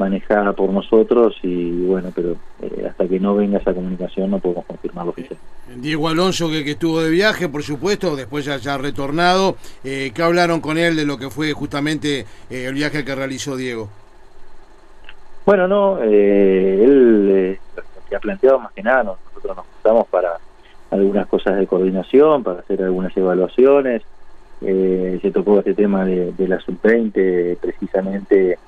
manejada 0.00 0.52
por 0.54 0.70
nosotros 0.70 1.36
y 1.42 1.86
bueno, 1.86 2.10
pero 2.14 2.36
eh, 2.62 2.86
hasta 2.88 3.06
que 3.06 3.20
no 3.20 3.36
venga 3.36 3.58
esa 3.58 3.74
comunicación 3.74 4.30
no 4.30 4.38
podemos 4.38 4.64
confirmarlo 4.64 5.10
oficialmente. 5.10 5.46
Diego 5.76 6.08
Alonso 6.08 6.48
que, 6.48 6.64
que, 6.64 6.72
estuvo 6.72 7.00
de 7.00 7.10
viaje, 7.10 7.48
por 7.48 7.62
supuesto, 7.62 8.16
después 8.16 8.46
ya, 8.46 8.56
ha 8.74 8.78
retornado, 8.78 9.56
eh, 9.84 10.10
¿qué 10.14 10.22
hablaron 10.22 10.60
con 10.60 10.78
él 10.78 10.96
de 10.96 11.04
lo 11.04 11.18
que 11.18 11.28
fue 11.28 11.52
justamente 11.52 12.26
eh, 12.48 12.64
el 12.66 12.74
viaje 12.74 13.04
que 13.04 13.14
realizó 13.14 13.56
Diego? 13.56 13.90
Bueno, 15.44 15.68
no, 15.68 15.98
él 16.02 17.52
lo 17.76 17.82
que 18.08 18.16
ha 18.16 18.20
planteado 18.20 18.58
más 18.58 18.72
que 18.72 18.82
nada, 18.82 19.02
nosotros 19.04 19.56
nos 19.56 19.66
juntamos 19.66 20.08
para 20.08 20.38
algunas 20.90 21.26
cosas 21.26 21.58
de 21.58 21.66
coordinación, 21.66 22.42
para 22.42 22.60
hacer 22.60 22.82
algunas 22.82 23.14
evaluaciones, 23.16 24.02
eh, 24.62 25.18
se 25.22 25.30
tocó 25.30 25.58
este 25.58 25.74
tema 25.74 26.04
de, 26.04 26.34
la 26.38 26.60
sub-20 26.60 27.56
precisamente 27.58 28.58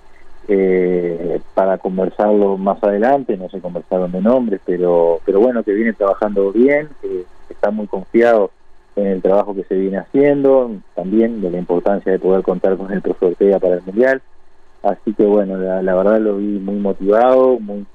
eh, 0.48 1.40
para 1.54 1.78
conversarlo 1.78 2.56
más 2.56 2.82
adelante, 2.82 3.36
no 3.36 3.48
se 3.48 3.60
conversaron 3.60 4.10
de 4.12 4.20
nombres, 4.20 4.60
pero, 4.64 5.20
pero 5.24 5.40
bueno, 5.40 5.62
que 5.62 5.72
viene 5.72 5.92
trabajando 5.92 6.52
bien, 6.52 6.88
que 7.00 7.24
está 7.48 7.70
muy 7.70 7.86
confiado 7.86 8.50
en 8.96 9.06
el 9.06 9.22
trabajo 9.22 9.54
que 9.54 9.64
se 9.64 9.74
viene 9.74 9.98
haciendo, 9.98 10.72
también 10.94 11.40
de 11.40 11.50
la 11.50 11.58
importancia 11.58 12.10
de 12.12 12.18
poder 12.18 12.42
contar 12.42 12.76
con 12.76 12.92
el 12.92 13.00
profesor 13.00 13.30
Ortega 13.30 13.58
para 13.58 13.76
el 13.76 13.82
Mundial. 13.82 14.20
Así 14.82 15.14
que 15.14 15.24
bueno, 15.24 15.56
la, 15.56 15.94
verdad 15.94 16.20
lo 16.20 16.38
vi 16.38 16.58
muy 16.58 16.74
motivado, 16.74 17.60
muy 17.60 17.86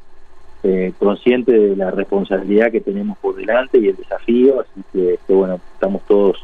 eh, 0.64 0.94
consciente 0.98 1.52
de 1.52 1.76
la 1.76 1.92
responsabilidad 1.92 2.72
que 2.72 2.80
tenemos 2.80 3.18
por 3.18 3.36
delante 3.36 3.78
y 3.78 3.90
el 3.90 3.98
desafío, 3.98 4.62
así 4.62 4.84
que 4.94 5.20
bueno, 5.34 5.60
estamos 5.74 6.02
todos 6.08 6.38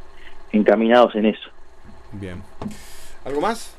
encaminados 0.52 1.16
en 1.16 1.28
eso. 1.28 1.50
Bien. 2.12 2.42
¿Algo 3.26 3.42
más? 3.42 3.76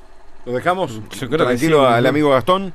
¿Lo 0.47 0.53
dejamos? 0.53 1.01
Tranquilo 1.31 1.87
al 1.87 2.07
amigo 2.07 2.31
Gastón. 2.31 2.73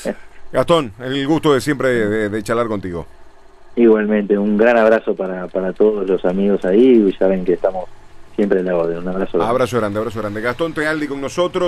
Gastón, 0.52 0.92
el 1.00 1.26
gusto 1.26 1.52
de 1.52 1.60
siempre 1.60 2.28
de, 2.28 2.42
charlar 2.42 2.68
contigo. 2.68 3.06
Igualmente, 3.76 4.36
un 4.38 4.56
gran 4.56 4.78
abrazo 4.78 5.14
para, 5.14 5.46
para 5.48 5.72
todos 5.72 6.08
los 6.08 6.24
amigos 6.24 6.64
ahí 6.64 7.12
saben 7.18 7.44
que 7.44 7.52
estamos 7.52 7.88
siempre 8.34 8.60
en 8.60 8.66
la 8.66 8.76
orden. 8.76 8.98
Un 8.98 9.08
abrazo. 9.08 9.42
Abrazo 9.42 9.78
grande, 9.78 9.98
abrazo 9.98 10.20
grande. 10.20 10.40
Gastón 10.40 10.72
Tealdi 10.72 11.06
con 11.08 11.20
nosotros. 11.20 11.66